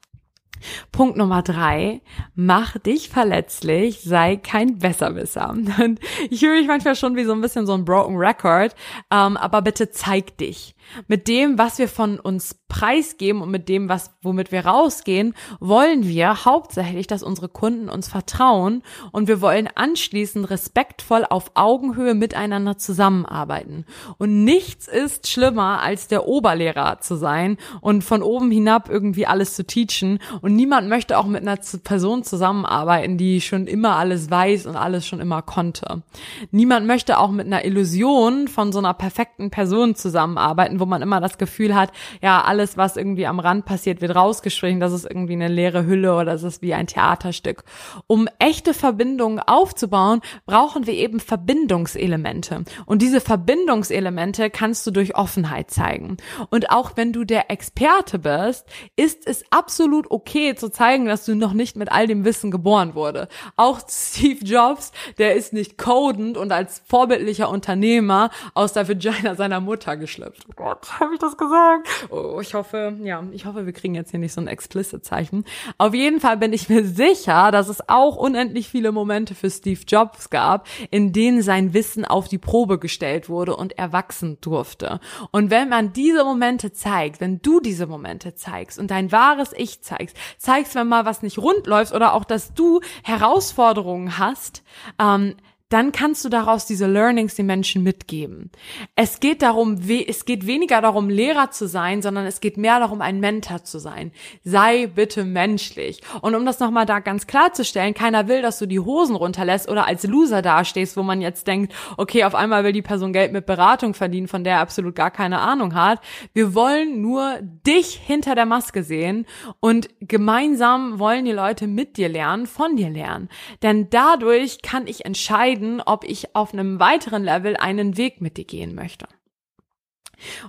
Punkt 0.92 1.16
Nummer 1.16 1.42
drei, 1.42 2.02
mach 2.34 2.78
dich 2.78 3.08
verletzlich, 3.08 4.02
sei 4.02 4.36
kein 4.36 4.78
Besserwisser. 4.78 5.50
Und 5.82 6.00
ich 6.30 6.42
höre 6.42 6.54
mich 6.54 6.66
manchmal 6.66 6.96
schon 6.96 7.16
wie 7.16 7.24
so 7.24 7.32
ein 7.32 7.40
bisschen 7.40 7.66
so 7.66 7.74
ein 7.74 7.84
broken 7.84 8.16
record, 8.16 8.74
ähm, 9.10 9.36
aber 9.36 9.62
bitte 9.62 9.90
zeig 9.90 10.36
dich. 10.38 10.74
Mit 11.08 11.28
dem, 11.28 11.58
was 11.58 11.78
wir 11.78 11.88
von 11.88 12.20
uns 12.20 12.54
preisgeben 12.68 13.42
und 13.42 13.50
mit 13.50 13.68
dem, 13.68 13.88
was, 13.88 14.10
womit 14.22 14.52
wir 14.52 14.66
rausgehen, 14.66 15.34
wollen 15.60 16.06
wir 16.06 16.44
hauptsächlich, 16.44 17.06
dass 17.06 17.22
unsere 17.22 17.48
Kunden 17.48 17.88
uns 17.88 18.08
vertrauen 18.08 18.82
und 19.12 19.28
wir 19.28 19.40
wollen 19.40 19.68
anschließend 19.74 20.50
respektvoll 20.50 21.24
auf 21.28 21.52
Augenhöhe 21.54 22.14
miteinander 22.14 22.76
zusammenarbeiten. 22.76 23.86
Und 24.18 24.44
nichts 24.44 24.88
ist 24.88 25.28
schlimmer, 25.28 25.80
als 25.82 26.08
der 26.08 26.26
Oberlehrer 26.26 26.98
zu 27.00 27.16
sein 27.16 27.56
und 27.80 28.02
von 28.02 28.22
oben 28.22 28.50
hinab 28.50 28.90
irgendwie 28.90 29.26
alles 29.26 29.54
zu 29.54 29.64
teachen. 29.64 30.18
Und 30.40 30.54
niemand 30.54 30.88
möchte 30.88 31.18
auch 31.18 31.26
mit 31.26 31.42
einer 31.42 31.58
Person 31.84 32.24
zusammenarbeiten, 32.24 33.16
die 33.18 33.40
schon 33.40 33.66
immer 33.66 33.96
alles 33.96 34.30
weiß 34.30 34.66
und 34.66 34.76
alles 34.76 35.06
schon 35.06 35.20
immer 35.20 35.42
konnte. 35.42 36.02
Niemand 36.50 36.86
möchte 36.86 37.18
auch 37.18 37.30
mit 37.30 37.46
einer 37.46 37.64
Illusion 37.64 38.48
von 38.48 38.72
so 38.72 38.78
einer 38.78 38.94
perfekten 38.94 39.50
Person 39.50 39.94
zusammenarbeiten, 39.94 40.80
wo 40.80 40.86
man 40.86 41.02
immer 41.02 41.20
das 41.20 41.38
Gefühl 41.38 41.74
hat, 41.74 41.92
ja, 42.22 42.42
alles, 42.56 42.78
was 42.78 42.96
irgendwie 42.96 43.26
am 43.26 43.38
Rand 43.38 43.66
passiert, 43.66 44.00
wird 44.00 44.16
rausgestrichen, 44.16 44.80
das 44.80 44.94
ist 44.94 45.04
irgendwie 45.04 45.34
eine 45.34 45.48
leere 45.48 45.84
Hülle 45.84 46.14
oder 46.14 46.24
das 46.24 46.42
ist 46.42 46.62
wie 46.62 46.72
ein 46.72 46.86
Theaterstück. 46.86 47.64
Um 48.06 48.28
echte 48.38 48.72
Verbindungen 48.72 49.40
aufzubauen, 49.40 50.22
brauchen 50.46 50.86
wir 50.86 50.94
eben 50.94 51.20
Verbindungselemente. 51.20 52.64
Und 52.86 53.02
diese 53.02 53.20
Verbindungselemente 53.20 54.48
kannst 54.48 54.86
du 54.86 54.90
durch 54.90 55.16
Offenheit 55.16 55.70
zeigen. 55.70 56.16
Und 56.48 56.70
auch 56.70 56.92
wenn 56.96 57.12
du 57.12 57.24
der 57.24 57.50
Experte 57.50 58.18
bist, 58.18 58.64
ist 58.96 59.26
es 59.26 59.44
absolut 59.50 60.10
okay 60.10 60.54
zu 60.54 60.70
zeigen, 60.70 61.04
dass 61.04 61.26
du 61.26 61.34
noch 61.34 61.52
nicht 61.52 61.76
mit 61.76 61.92
all 61.92 62.06
dem 62.06 62.24
Wissen 62.24 62.50
geboren 62.50 62.94
wurde. 62.94 63.28
Auch 63.56 63.80
Steve 63.86 64.42
Jobs, 64.42 64.92
der 65.18 65.34
ist 65.34 65.52
nicht 65.52 65.76
codend 65.76 66.38
und 66.38 66.52
als 66.52 66.80
vorbildlicher 66.86 67.50
Unternehmer 67.50 68.30
aus 68.54 68.72
der 68.72 68.88
Vagina 68.88 69.34
seiner 69.34 69.60
Mutter 69.60 69.98
geschlüpft. 69.98 70.46
Gott, 70.56 70.98
habe 71.00 71.12
ich 71.12 71.20
das 71.20 71.36
gesagt? 71.36 71.88
Oh, 72.08 72.40
ich 72.46 72.54
hoffe, 72.54 72.96
ja, 73.02 73.24
ich 73.32 73.44
hoffe, 73.44 73.66
wir 73.66 73.72
kriegen 73.72 73.94
jetzt 73.94 74.10
hier 74.10 74.20
nicht 74.20 74.32
so 74.32 74.40
ein 74.40 74.46
explicit 74.46 75.04
Zeichen. 75.04 75.44
Auf 75.78 75.94
jeden 75.94 76.20
Fall 76.20 76.36
bin 76.36 76.52
ich 76.52 76.68
mir 76.68 76.84
sicher, 76.84 77.50
dass 77.50 77.68
es 77.68 77.88
auch 77.88 78.16
unendlich 78.16 78.68
viele 78.68 78.92
Momente 78.92 79.34
für 79.34 79.50
Steve 79.50 79.80
Jobs 79.86 80.30
gab, 80.30 80.68
in 80.90 81.12
denen 81.12 81.42
sein 81.42 81.74
Wissen 81.74 82.04
auf 82.04 82.28
die 82.28 82.38
Probe 82.38 82.78
gestellt 82.78 83.28
wurde 83.28 83.56
und 83.56 83.78
er 83.78 83.92
wachsen 83.92 84.38
durfte. 84.40 85.00
Und 85.32 85.50
wenn 85.50 85.68
man 85.68 85.92
diese 85.92 86.24
Momente 86.24 86.72
zeigt, 86.72 87.20
wenn 87.20 87.40
du 87.42 87.60
diese 87.60 87.86
Momente 87.86 88.34
zeigst 88.34 88.78
und 88.78 88.90
dein 88.90 89.10
wahres 89.12 89.52
Ich 89.56 89.82
zeigst, 89.82 90.16
zeigst, 90.38 90.74
wenn 90.74 90.88
mal 90.88 91.04
was 91.04 91.22
nicht 91.22 91.38
rund 91.38 91.66
läuft 91.66 91.94
oder 91.94 92.14
auch, 92.14 92.24
dass 92.24 92.54
du 92.54 92.80
Herausforderungen 93.02 94.18
hast, 94.18 94.62
ähm, 95.00 95.34
dann 95.68 95.90
kannst 95.90 96.24
du 96.24 96.28
daraus 96.28 96.64
diese 96.66 96.86
Learnings 96.86 97.34
den 97.34 97.46
Menschen 97.46 97.82
mitgeben. 97.82 98.52
Es 98.94 99.18
geht 99.18 99.42
darum, 99.42 99.80
es 100.06 100.24
geht 100.24 100.46
weniger 100.46 100.80
darum, 100.80 101.08
Lehrer 101.08 101.50
zu 101.50 101.66
sein, 101.66 102.02
sondern 102.02 102.24
es 102.24 102.40
geht 102.40 102.56
mehr 102.56 102.78
darum, 102.78 103.00
ein 103.00 103.18
Mentor 103.18 103.64
zu 103.64 103.80
sein. 103.80 104.12
Sei 104.44 104.86
bitte 104.86 105.24
menschlich. 105.24 106.02
Und 106.20 106.36
um 106.36 106.46
das 106.46 106.60
nochmal 106.60 106.86
da 106.86 107.00
ganz 107.00 107.26
klarzustellen, 107.26 107.94
keiner 107.94 108.28
will, 108.28 108.42
dass 108.42 108.60
du 108.60 108.66
die 108.66 108.78
Hosen 108.78 109.16
runterlässt 109.16 109.68
oder 109.68 109.88
als 109.88 110.04
Loser 110.04 110.40
dastehst, 110.40 110.96
wo 110.96 111.02
man 111.02 111.20
jetzt 111.20 111.48
denkt, 111.48 111.74
okay, 111.96 112.22
auf 112.22 112.36
einmal 112.36 112.62
will 112.62 112.72
die 112.72 112.82
Person 112.82 113.12
Geld 113.12 113.32
mit 113.32 113.46
Beratung 113.46 113.92
verdienen, 113.92 114.28
von 114.28 114.44
der 114.44 114.54
er 114.54 114.60
absolut 114.60 114.94
gar 114.94 115.10
keine 115.10 115.40
Ahnung 115.40 115.74
hat. 115.74 116.00
Wir 116.32 116.54
wollen 116.54 117.00
nur 117.02 117.40
dich 117.42 117.94
hinter 117.94 118.36
der 118.36 118.46
Maske 118.46 118.84
sehen 118.84 119.26
und 119.58 119.88
gemeinsam 120.00 121.00
wollen 121.00 121.24
die 121.24 121.32
Leute 121.32 121.66
mit 121.66 121.96
dir 121.96 122.08
lernen, 122.08 122.46
von 122.46 122.76
dir 122.76 122.90
lernen. 122.90 123.28
Denn 123.62 123.90
dadurch 123.90 124.62
kann 124.62 124.86
ich 124.86 125.04
entscheiden, 125.04 125.55
entscheiden, 125.56 125.82
ob 125.84 126.04
ich 126.04 126.34
auf 126.34 126.52
einem 126.52 126.78
weiteren 126.80 127.24
Level 127.24 127.56
einen 127.56 127.96
Weg 127.96 128.20
mit 128.20 128.36
dir 128.36 128.44
gehen 128.44 128.74
möchte. 128.74 129.06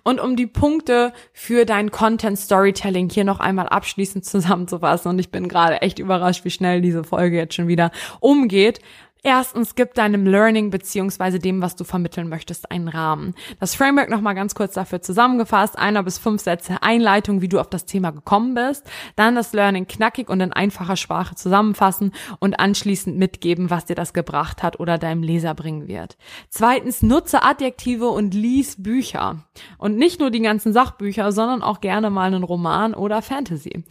Und 0.04 0.22
um 0.22 0.38
die 0.38 0.48
Punkte 0.48 1.12
für 1.34 1.66
dein 1.66 1.92
Content 1.92 2.40
Storytelling 2.40 3.10
hier 3.10 3.26
noch 3.26 3.42
einmal 3.42 3.68
abschließend 3.68 4.24
zusammenzufassen, 4.26 5.12
und 5.12 5.20
ich 5.20 5.30
bin 5.30 5.50
gerade 5.50 5.82
echt 5.82 6.00
überrascht, 6.00 6.46
wie 6.46 6.50
schnell 6.50 6.82
diese 6.82 7.04
Folge 7.04 7.38
jetzt 7.38 7.56
schon 7.56 7.68
wieder 7.68 7.92
umgeht. 8.20 8.80
Erstens, 9.24 9.76
gib 9.76 9.94
deinem 9.96 10.26
Learning 10.26 10.70
beziehungsweise 10.70 11.40
dem, 11.40 11.62
was 11.62 11.76
du 11.76 11.84
vermitteln 11.84 12.30
möchtest, 12.30 12.72
einen 12.72 12.88
Rahmen. 12.88 13.34
Das 13.60 13.76
Framework 13.76 14.10
nochmal 14.10 14.36
ganz 14.36 14.56
kurz 14.56 14.74
dafür 14.74 15.02
zusammengefasst. 15.02 15.78
Einer 15.78 16.04
bis 16.04 16.18
fünf 16.18 16.42
Sätze 16.42 16.82
Einleitung, 16.82 17.42
wie 17.42 17.50
du 17.50 17.60
auf 17.60 17.70
das 17.70 17.86
Thema 17.86 18.12
gekommen 18.12 18.54
bist. 18.54 18.86
Dann 19.16 19.36
das 19.36 19.54
Learning 19.54 19.88
knackig 19.88 20.30
und 20.30 20.40
in 20.40 20.54
einfacher 20.54 20.96
Sprache 20.96 21.36
zusammenfassen 21.36 22.14
und 22.40 22.60
anschließend 22.60 23.18
mitgeben, 23.18 23.70
was 23.70 23.86
dir 23.86 23.96
das 23.96 24.14
gebracht 24.14 24.64
hat 24.64 24.80
oder 24.80 24.98
deinem 24.98 25.24
Leser 25.24 25.54
bringen 25.56 25.88
wird. 25.88 26.18
Zweitens, 26.50 27.02
nutze 27.02 27.44
Adjektive 27.44 28.08
und 28.08 28.34
lies 28.34 28.82
Bücher. 28.82 29.44
Und 29.78 29.98
nicht 29.98 30.20
nur 30.20 30.32
die 30.32 30.42
ganzen 30.42 30.74
Sachbücher, 30.74 31.32
sondern 31.32 31.64
auch 31.64 31.82
gerne 31.82 32.10
mal 32.10 32.28
einen 32.28 32.44
Roman 32.44 32.94
oder 32.94 33.22
Fantasy. 33.22 33.84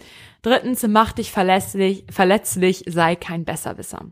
Drittens, 0.43 0.87
mach 0.87 1.13
dich 1.13 1.33
verletzlich, 1.33 2.05
verletzlich, 2.11 2.85
sei 2.87 3.17
kein 3.17 3.45
Besserwisser. 3.45 4.07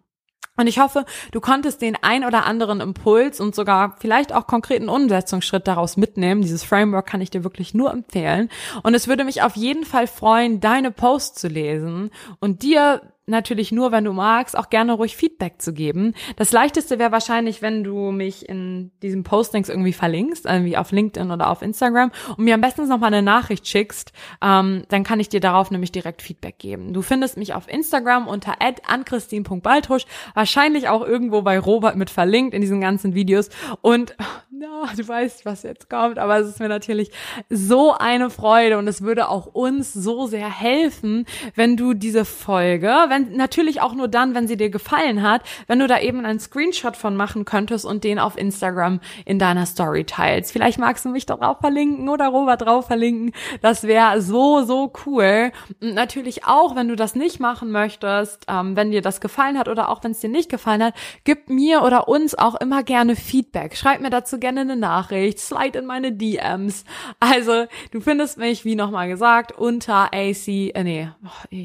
Und 0.56 0.68
ich 0.68 0.78
hoffe, 0.78 1.04
du 1.32 1.40
konntest 1.40 1.82
den 1.82 1.96
ein 2.00 2.24
oder 2.24 2.46
anderen 2.46 2.80
Impuls 2.80 3.40
und 3.40 3.54
sogar 3.54 3.96
vielleicht 3.98 4.32
auch 4.32 4.46
konkreten 4.46 4.88
Umsetzungsschritt 4.88 5.66
daraus 5.66 5.96
mitnehmen. 5.96 6.42
Dieses 6.42 6.62
Framework 6.62 7.06
kann 7.06 7.20
ich 7.20 7.30
dir 7.30 7.42
wirklich 7.42 7.74
nur 7.74 7.90
empfehlen. 7.90 8.48
Und 8.82 8.94
es 8.94 9.08
würde 9.08 9.24
mich 9.24 9.42
auf 9.42 9.56
jeden 9.56 9.84
Fall 9.84 10.06
freuen, 10.06 10.60
deine 10.60 10.92
Posts 10.92 11.40
zu 11.40 11.48
lesen 11.48 12.10
und 12.38 12.62
dir 12.62 13.02
natürlich 13.26 13.72
nur, 13.72 13.92
wenn 13.92 14.04
du 14.04 14.12
magst, 14.12 14.56
auch 14.56 14.70
gerne 14.70 14.92
ruhig 14.92 15.16
Feedback 15.16 15.60
zu 15.60 15.72
geben. 15.72 16.14
Das 16.37 16.52
leichteste 16.52 16.98
wäre 16.98 17.12
wahrscheinlich, 17.12 17.62
wenn 17.62 17.84
du 17.84 18.10
mich 18.10 18.48
in 18.48 18.90
diesen 19.02 19.22
Postings 19.22 19.68
irgendwie 19.68 19.92
verlinkst, 19.92 20.46
irgendwie 20.46 20.76
auf 20.76 20.92
LinkedIn 20.92 21.30
oder 21.30 21.48
auf 21.48 21.62
Instagram 21.62 22.10
und 22.37 22.44
mir 22.44 22.54
am 22.54 22.60
besten 22.60 22.88
noch 22.88 22.98
mal 22.98 23.06
eine 23.06 23.22
Nachricht 23.22 23.66
schickst, 23.66 24.12
ähm, 24.42 24.84
dann 24.88 25.04
kann 25.04 25.20
ich 25.20 25.28
dir 25.28 25.40
darauf 25.40 25.70
nämlich 25.70 25.92
direkt 25.92 26.22
Feedback 26.22 26.58
geben. 26.58 26.92
Du 26.92 27.02
findest 27.02 27.37
mich 27.37 27.54
auf 27.54 27.68
Instagram 27.68 28.28
unter 28.28 28.56
anchristine.baltrusch, 28.60 30.04
wahrscheinlich 30.34 30.88
auch 30.88 31.02
irgendwo 31.04 31.42
bei 31.42 31.58
Robert 31.58 31.96
mit 31.96 32.10
verlinkt 32.10 32.54
in 32.54 32.60
diesen 32.60 32.80
ganzen 32.80 33.14
Videos 33.14 33.48
und 33.80 34.16
ja, 34.64 34.88
du 34.96 35.07
weißt, 35.07 35.44
was 35.44 35.62
jetzt 35.62 35.90
kommt, 35.90 36.18
aber 36.18 36.38
es 36.38 36.48
ist 36.48 36.61
mir 36.61 36.68
natürlich 36.68 37.11
so 37.50 37.92
eine 37.92 38.31
Freude 38.31 38.79
und 38.79 38.88
es 38.88 39.03
würde 39.03 39.29
auch 39.29 39.46
uns 39.46 39.92
so 39.92 40.27
sehr 40.27 40.50
helfen, 40.50 41.27
wenn 41.55 41.77
du 41.77 41.94
diese 41.94 42.24
Folge, 42.24 42.92
wenn 43.09 43.37
natürlich 43.37 43.81
auch 43.81 43.94
nur 43.94 44.09
dann, 44.09 44.35
wenn 44.35 44.48
sie 44.48 44.57
dir 44.57 44.70
gefallen 44.70 45.22
hat, 45.22 45.42
wenn 45.66 45.79
du 45.79 45.87
da 45.87 46.00
eben 46.00 46.24
einen 46.24 46.40
Screenshot 46.40 46.96
von 46.96 47.16
machen 47.16 47.44
könntest 47.44 47.85
und 47.85 48.05
den 48.05 48.18
auf 48.18 48.38
Instagram 48.38 49.00
in 49.24 49.38
deiner 49.38 49.66
Story 49.66 50.05
teilst. 50.05 50.53
Vielleicht 50.53 50.79
magst 50.79 51.05
du 51.05 51.11
mich 51.11 51.27
darauf 51.27 51.59
verlinken 51.59 52.09
oder 52.09 52.29
Robert 52.29 52.62
drauf 52.62 52.87
verlinken. 52.87 53.33
Das 53.61 53.83
wäre 53.83 54.22
so, 54.22 54.62
so 54.62 54.92
cool. 55.05 55.53
Und 55.83 55.94
natürlich 55.94 56.46
auch, 56.46 56.74
wenn 56.77 56.88
du 56.88 56.96
das 56.96 57.14
nicht 57.14 57.40
machen 57.40 57.70
möchtest, 57.70 58.44
ähm, 58.48 58.77
wenn 58.77 58.90
dir 58.90 59.03
das 59.03 59.20
gefallen 59.20 59.59
hat 59.59 59.68
oder 59.68 59.88
auch 59.88 60.03
wenn 60.05 60.12
es 60.12 60.20
dir 60.20 60.31
nicht 60.31 60.48
gefallen 60.48 60.83
hat, 60.83 60.94
gib 61.24 61.50
mir 61.50 61.83
oder 61.83 62.09
uns 62.09 62.35
auch 62.35 62.55
immer 62.55 62.83
gerne 62.83 63.16
Feedback. 63.16 63.77
Schreib 63.77 64.00
mir 64.00 64.11
dazu 64.11 64.38
gerne 64.38 64.53
eine 64.60 64.76
Nachricht, 64.76 65.38
slide 65.38 65.78
in 65.78 65.86
meine 65.86 66.12
DMs. 66.12 66.84
Also, 67.20 67.66
du 67.90 68.00
findest 68.00 68.38
mich, 68.38 68.64
wie 68.64 68.74
nochmal 68.74 69.08
gesagt, 69.08 69.52
unter 69.52 70.12
AC, 70.12 70.48
äh, 70.48 70.84
nee, 70.84 71.08
oh, 71.24 71.56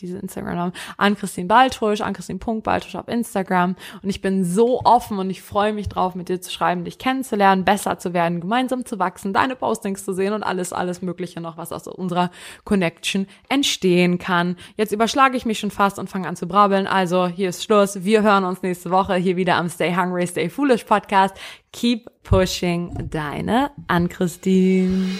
diese 0.00 0.18
Instagram-Namen, 0.18 0.72
an 0.96 1.16
Christine 1.16 1.48
Baltusch, 1.48 2.00
an 2.00 2.12
Christine.baltusch 2.12 2.94
auf 2.94 3.08
Instagram. 3.08 3.76
Und 4.02 4.10
ich 4.10 4.20
bin 4.20 4.44
so 4.44 4.80
offen 4.84 5.18
und 5.18 5.30
ich 5.30 5.42
freue 5.42 5.72
mich 5.72 5.88
drauf, 5.88 6.14
mit 6.14 6.28
dir 6.28 6.40
zu 6.40 6.50
schreiben, 6.50 6.84
dich 6.84 6.98
kennenzulernen, 6.98 7.64
besser 7.64 7.98
zu 7.98 8.12
werden, 8.12 8.40
gemeinsam 8.40 8.84
zu 8.84 8.98
wachsen, 8.98 9.32
deine 9.32 9.56
Postings 9.56 10.04
zu 10.04 10.12
sehen 10.12 10.32
und 10.32 10.42
alles, 10.42 10.72
alles 10.72 11.02
Mögliche 11.02 11.40
noch, 11.40 11.56
was 11.56 11.72
aus 11.72 11.86
unserer 11.86 12.30
Connection 12.64 13.26
entstehen 13.48 14.18
kann. 14.18 14.56
Jetzt 14.76 14.92
überschlage 14.92 15.36
ich 15.36 15.44
mich 15.44 15.58
schon 15.58 15.70
fast 15.70 15.98
und 15.98 16.08
fange 16.08 16.28
an 16.28 16.36
zu 16.36 16.46
brabbeln. 16.46 16.86
Also 16.86 17.26
hier 17.26 17.48
ist 17.48 17.64
Schluss. 17.64 18.04
Wir 18.04 18.22
hören 18.22 18.44
uns 18.44 18.62
nächste 18.62 18.90
Woche 18.90 19.14
hier 19.16 19.36
wieder 19.36 19.56
am 19.56 19.68
Stay 19.68 19.94
Hungry, 19.94 20.26
Stay 20.26 20.48
Foolish 20.48 20.84
Podcast. 20.84 21.36
Keep 21.72 22.10
pushing 22.22 23.08
deine 23.10 23.70
Ann 23.88 24.08
Christine. 24.08 25.18